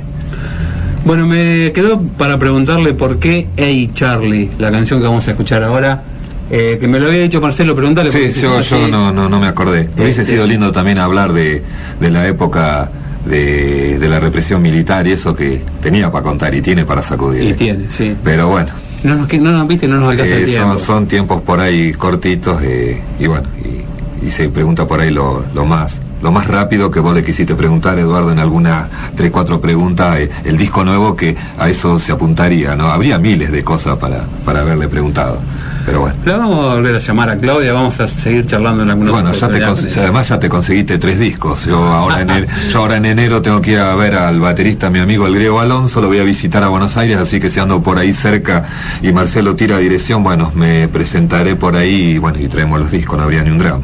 Bueno, 1.06 1.26
me 1.28 1.72
quedó 1.74 2.00
para 2.02 2.38
preguntarle 2.38 2.94
por 2.94 3.18
qué 3.18 3.48
Hey 3.58 3.90
Charlie, 3.94 4.52
la 4.60 4.72
canción 4.72 5.00
que 5.00 5.08
vamos 5.08 5.28
a 5.28 5.32
escuchar 5.32 5.64
ahora, 5.64 6.04
eh, 6.52 6.78
que 6.80 6.88
me 6.88 7.00
lo 7.00 7.08
había 7.08 7.22
dicho 7.24 7.42
Marcelo, 7.42 7.76
preguntarle 7.76 8.12
Sí, 8.12 8.40
yo, 8.42 8.62
yo 8.62 8.88
no, 8.88 9.12
no, 9.12 9.28
no 9.28 9.40
me 9.40 9.48
acordé. 9.48 9.90
Hubiese 9.98 10.22
Este- 10.22 10.34
sido 10.34 10.46
lindo 10.46 10.72
también 10.72 11.00
hablar 11.00 11.34
de, 11.34 11.64
de 12.00 12.10
la 12.12 12.28
época 12.28 12.92
de, 13.26 14.00
de 14.00 14.10
la 14.10 14.20
represión 14.20 14.62
militar 14.62 15.08
y 15.08 15.12
eso 15.12 15.36
que 15.36 15.62
tenía 15.82 16.12
para 16.12 16.24
contar 16.24 16.54
y 16.56 16.62
tiene 16.62 16.86
para 16.86 17.02
sacudir. 17.02 17.44
Y 17.44 17.54
tiene, 17.54 17.86
sí. 17.90 18.16
Pero 18.24 18.48
bueno, 18.50 18.70
No 19.04 19.16
nos, 19.16 19.28
que- 19.28 19.40
no 19.40 19.52
nos 19.52 19.68
viste, 19.68 19.88
no 19.88 19.98
nos 19.98 20.12
alcanza 20.12 20.36
el 20.36 20.44
eh, 20.44 20.46
tiempo. 20.46 20.70
son, 20.74 20.80
son 20.80 21.08
tiempos 21.08 21.42
por 21.42 21.60
ahí 21.60 21.92
cortitos 21.94 22.62
eh, 22.64 23.02
y 23.20 23.28
bueno, 23.28 23.48
y, 23.64 24.26
y 24.28 24.32
se 24.32 24.50
pregunta 24.50 24.88
por 24.88 25.00
ahí 25.00 25.12
lo, 25.12 25.44
lo 25.54 25.66
más 25.66 26.00
lo 26.22 26.32
más 26.32 26.48
rápido 26.48 26.92
que 26.92 27.00
vos 27.00 27.16
le 27.16 27.24
quisiste 27.24 27.56
preguntar, 27.56 27.98
Eduardo, 27.98 28.32
en 28.32 28.38
algunas 28.38 28.88
tres, 29.16 29.32
cuatro 29.32 29.60
preguntas, 29.60 30.20
eh, 30.20 30.30
el 30.46 30.56
disco 30.56 30.86
nuevo 30.86 31.16
que 31.16 31.36
a 31.58 31.68
eso 31.68 32.00
se 32.00 32.12
apuntaría, 32.12 32.76
¿no? 32.76 32.92
Habría 32.92 33.18
miles 33.18 33.52
de 33.52 33.64
cosas 33.64 33.98
para, 33.98 34.26
para 34.46 34.60
haberle 34.60 34.88
preguntado. 34.88 35.40
Pero 35.86 36.02
bueno. 36.02 36.16
La 36.26 36.38
vamos 36.38 36.66
a 36.66 36.74
volver 36.76 36.96
a 36.96 37.00
llamar 37.00 37.30
a 37.30 37.38
Claudia, 37.38 37.74
vamos 37.74 38.00
a 38.00 38.08
seguir 38.08 38.46
charlando 38.46 38.84
en 38.84 38.90
algunos 38.92 39.12
Bueno, 39.12 39.32
ya 39.34 39.50
te 39.50 40.00
además 40.00 40.30
ya 40.30 40.40
te 40.40 40.48
conseguiste 40.50 40.98
tres 40.98 41.20
discos. 41.20 41.66
Yo 41.66 41.78
ahora, 41.84 42.22
en 42.22 42.30
el- 42.30 42.48
yo 42.72 42.80
ahora 42.80 42.98
en 42.98 43.06
enero 43.06 43.42
tengo 43.42 43.62
que 43.62 43.72
ir 43.72 43.80
a 43.80 43.96
ver 43.96 44.16
al 44.16 44.40
baterista, 44.40 44.90
mi 44.90 45.00
amigo 45.00 45.26
el 45.28 45.36
griego 45.36 45.60
Alonso, 45.60 46.02
lo 46.02 46.08
voy 46.08 46.20
a 46.20 46.24
visitar 46.24 46.64
a 46.64 46.68
Buenos 46.70 46.98
Aires, 46.98 47.18
así 47.18 47.40
que 47.40 47.50
si 47.50 47.60
ando 47.60 47.82
por 47.82 47.98
ahí 47.98 48.14
cerca 48.14 48.64
y 49.02 49.12
Marcelo 49.12 49.56
tira 49.56 49.78
dirección, 49.78 50.24
bueno, 50.24 50.52
me 50.56 50.88
presentaré 50.88 51.56
por 51.56 51.76
ahí 51.76 52.12
y 52.12 52.18
bueno, 52.18 52.40
y 52.40 52.48
traemos 52.48 52.80
los 52.80 52.92
discos, 52.92 53.18
no 53.18 53.24
habría 53.24 53.42
ni 53.44 53.50
un 53.50 53.58
drama. 53.58 53.84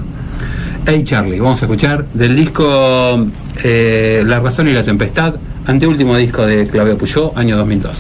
Hey 0.86 1.04
Charlie, 1.04 1.40
vamos 1.40 1.62
a 1.62 1.66
escuchar 1.66 2.06
del 2.14 2.36
disco 2.36 3.28
eh, 3.64 4.24
La 4.26 4.40
razón 4.40 4.68
y 4.70 4.72
la 4.74 4.84
tempestad, 4.84 5.34
anteúltimo 5.66 6.16
disco 6.16 6.46
de 6.46 6.66
Claudio 6.68 6.98
Puyó, 6.98 7.38
año 7.38 7.58
2002. 7.58 7.98